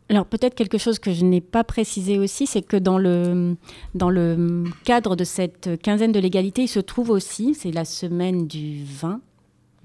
Alors 0.10 0.26
peut-être 0.26 0.54
quelque 0.54 0.78
chose 0.78 1.00
que 1.00 1.14
je 1.14 1.24
n'ai 1.24 1.40
pas 1.40 1.64
précisé 1.64 2.20
aussi, 2.20 2.46
c'est 2.46 2.62
que 2.62 2.76
dans 2.76 2.98
le, 2.98 3.56
dans 3.96 4.10
le 4.10 4.66
cadre 4.84 5.16
de 5.16 5.24
cette 5.24 5.82
quinzaine 5.82 6.12
de 6.12 6.20
l'égalité, 6.20 6.64
il 6.64 6.68
se 6.68 6.82
trouve 6.82 7.10
aussi, 7.10 7.56
c'est 7.56 7.72
la 7.72 7.86
semaine 7.86 8.48
du 8.48 8.84
20 8.84 9.22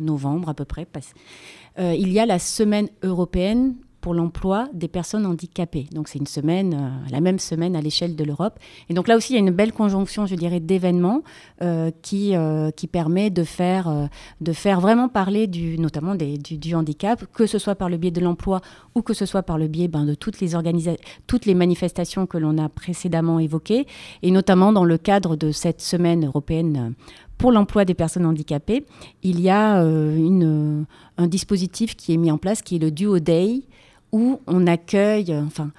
novembre 0.00 0.48
à 0.48 0.54
peu 0.54 0.64
près, 0.64 0.86
euh, 1.78 1.94
il 1.94 2.12
y 2.12 2.20
a 2.20 2.26
la 2.26 2.38
semaine 2.38 2.88
européenne 3.02 3.74
pour 4.00 4.14
l'emploi 4.14 4.68
des 4.72 4.88
personnes 4.88 5.26
handicapées. 5.26 5.86
Donc 5.92 6.08
c'est 6.08 6.18
une 6.18 6.26
semaine, 6.26 6.74
euh, 6.74 7.10
la 7.10 7.20
même 7.20 7.38
semaine 7.38 7.74
à 7.74 7.80
l'échelle 7.80 8.14
de 8.16 8.24
l'Europe. 8.24 8.58
Et 8.88 8.94
donc 8.94 9.08
là 9.08 9.16
aussi, 9.16 9.32
il 9.32 9.36
y 9.36 9.38
a 9.38 9.40
une 9.40 9.50
belle 9.50 9.72
conjonction, 9.72 10.26
je 10.26 10.34
dirais, 10.34 10.60
d'événements 10.60 11.22
euh, 11.62 11.90
qui, 12.02 12.36
euh, 12.36 12.70
qui 12.70 12.86
permet 12.86 13.30
de 13.30 13.42
faire, 13.42 14.08
de 14.40 14.52
faire 14.52 14.80
vraiment 14.80 15.08
parler 15.08 15.46
du, 15.46 15.78
notamment 15.78 16.14
du, 16.14 16.74
handicap, 16.74 17.24
que 17.32 17.46
ce 17.46 17.58
soit 17.58 17.74
par 17.74 17.88
le 17.88 17.96
biais 17.96 18.10
de 18.10 18.20
l'emploi 18.20 18.60
ou 18.94 19.02
que 19.02 19.14
ce 19.14 19.26
soit 19.26 19.42
par 19.42 19.58
le 19.58 19.66
biais 19.66 19.88
ben, 19.88 20.04
de 20.04 20.14
toutes 20.14 20.40
les, 20.40 20.50
toutes 21.26 21.46
les 21.46 21.54
manifestations 21.54 22.26
que 22.26 22.38
l'on 22.38 22.58
a 22.58 22.68
précédemment 22.68 23.38
évoquées, 23.38 23.86
et 24.22 24.30
notamment 24.30 24.72
dans 24.72 24.84
le 24.84 24.98
cadre 24.98 25.36
de 25.36 25.50
cette 25.50 25.80
semaine 25.80 26.26
européenne 26.26 26.94
pour 27.38 27.52
l'emploi 27.52 27.84
des 27.84 27.94
personnes 27.94 28.26
handicapées, 28.26 28.84
il 29.22 29.40
y 29.40 29.48
a 29.48 29.80
une, 29.80 30.84
un 31.16 31.26
dispositif 31.28 31.96
qui 31.96 32.12
est 32.12 32.16
mis 32.16 32.30
en 32.30 32.38
place 32.38 32.62
qui 32.62 32.76
est 32.76 32.80
le 32.80 32.90
Duo 32.90 33.20
Day, 33.20 33.62
où 34.12 34.40
on 34.46 34.66
accueille, 34.66 35.34
enfin, 35.34 35.70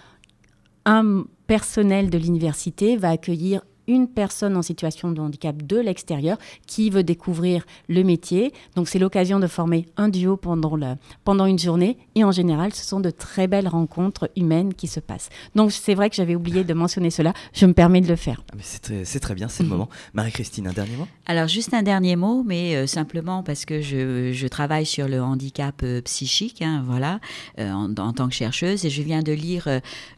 un 0.86 1.26
personnel 1.48 2.10
de 2.10 2.18
l'université 2.18 2.96
va 2.96 3.10
accueillir 3.10 3.62
une 3.90 4.08
personne 4.08 4.56
en 4.56 4.62
situation 4.62 5.12
de 5.12 5.20
handicap 5.20 5.62
de 5.62 5.78
l'extérieur 5.78 6.38
qui 6.68 6.90
veut 6.92 7.04
découvrir 7.04 7.66
le 7.90 8.04
métier. 8.04 8.54
Donc 8.76 8.88
c'est 8.88 9.00
l'occasion 9.00 9.40
de 9.40 9.48
former 9.48 9.88
un 9.98 10.10
duo 10.10 10.38
pendant, 10.38 10.76
le, 10.76 10.94
pendant 11.26 11.48
une 11.48 11.60
journée 11.60 11.98
et 12.16 12.24
en 12.24 12.32
général 12.32 12.74
ce 12.74 12.86
sont 12.86 13.00
de 13.00 13.10
très 13.10 13.48
belles 13.48 13.68
rencontres 13.68 14.30
humaines 14.38 14.76
qui 14.76 14.88
se 14.88 15.00
passent. 15.00 15.30
Donc 15.56 15.72
c'est 15.72 15.96
vrai 15.96 16.10
que 16.10 16.16
j'avais 16.16 16.36
oublié 16.36 16.64
de 16.64 16.74
mentionner 16.74 17.10
cela, 17.10 17.34
je 17.54 17.66
me 17.66 17.74
permets 17.74 18.02
de 18.02 18.08
le 18.08 18.16
faire. 18.16 18.44
Ah, 18.54 18.58
c'est 18.62 18.82
très, 18.82 19.20
très, 19.20 19.34
bien, 19.34 19.48
c'est 19.50 19.64
le 19.64 19.70
moment. 19.76 19.90
Marie-Christine, 20.14 20.68
un 20.68 20.74
dernier 20.74 20.96
mot? 20.96 21.08
Alors 21.26 21.48
juste 21.48 21.74
un 21.74 21.82
dernier 21.82 22.16
mot, 22.16 22.44
mais 22.46 22.76
euh, 22.76 22.86
simplement 22.86 23.42
parce 23.42 23.66
que 23.66 23.82
je, 23.82 24.32
je, 24.34 24.48
travaille 24.48 24.86
sur 24.86 25.08
le 25.08 25.22
handicap 25.22 25.82
euh, 25.84 26.02
psychique, 26.02 26.62
hein, 26.62 26.84
voilà, 26.86 27.20
euh, 27.60 27.72
en, 27.72 27.92
en, 27.96 28.14
tant 28.14 28.28
que 28.28 28.36
chercheuse, 28.36 28.86
et 28.86 28.90
je 28.92 29.02
viens 29.02 29.24
de 29.24 29.32
lire 29.32 29.68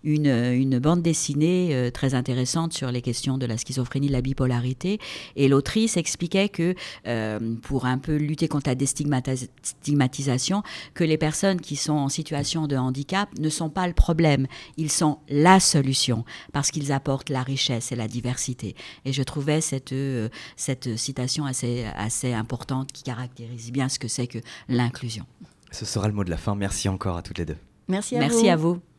une, 0.04 0.28
une 0.28 0.80
bande 0.80 1.02
dessinée 1.02 1.90
très 1.94 2.14
intéressante 2.16 2.74
sur 2.74 2.92
les 2.92 3.02
questions 3.02 3.38
de 3.38 3.46
la 3.46 3.58
schizophrénie, 3.62 4.10
la 4.10 4.22
bipolarité, 4.22 5.00
et 5.36 5.48
l'autrice 5.48 5.98
expliquait 5.98 6.50
que 6.50 6.76
pour 7.62 7.86
un 7.86 7.98
peu 7.98 8.16
lutter 8.16 8.48
contre 8.48 8.70
la 8.70 8.76
déstigmatisation, 8.76 10.64
que 10.94 11.04
les 11.04 11.18
personnes 11.18 11.62
qui 11.62 11.76
sont 11.76 11.94
en 11.94 12.10
situation 12.10 12.68
de 12.68 12.76
handicap 12.76 13.30
ne 13.40 13.50
sont 13.50 13.70
pas 13.70 13.88
le 13.88 13.94
problème, 13.94 14.48
ils 14.78 14.92
sont 14.92 15.20
la 15.30 15.60
solution, 15.60 16.26
parce 16.54 16.72
qu'ils 16.72 16.92
apportent 16.92 17.30
la 17.30 17.44
richesse 17.44 17.92
et 17.92 17.96
la 17.96 18.08
diversité. 18.08 18.76
Et 19.06 19.14
je 19.14 19.24
trouvais 19.24 19.62
cette, 19.62 19.94
euh, 19.94 20.30
cette 20.56 20.98
citation 20.98 21.46
assez, 21.46 21.86
assez 21.96 22.34
importante 22.34 22.92
qui 22.92 23.04
caractérise 23.04 23.72
bien 23.72 23.90
ce 23.90 24.00
que 24.00 24.08
c'est 24.08 24.28
que 24.28 24.40
l'inclusion. 24.68 25.26
Ce 25.72 25.86
sera 25.86 26.08
le 26.08 26.14
mot 26.14 26.24
de 26.24 26.30
la 26.30 26.38
fin. 26.38 26.56
Merci 26.56 26.90
encore 26.90 27.18
à 27.18 27.22
toutes 27.22 27.38
les 27.38 27.46
deux. 27.46 27.58
Merci 27.88 28.16
à 28.18 28.20
Merci 28.20 28.44
vous. 28.44 28.50
à 28.50 28.56
vous. 28.56 28.91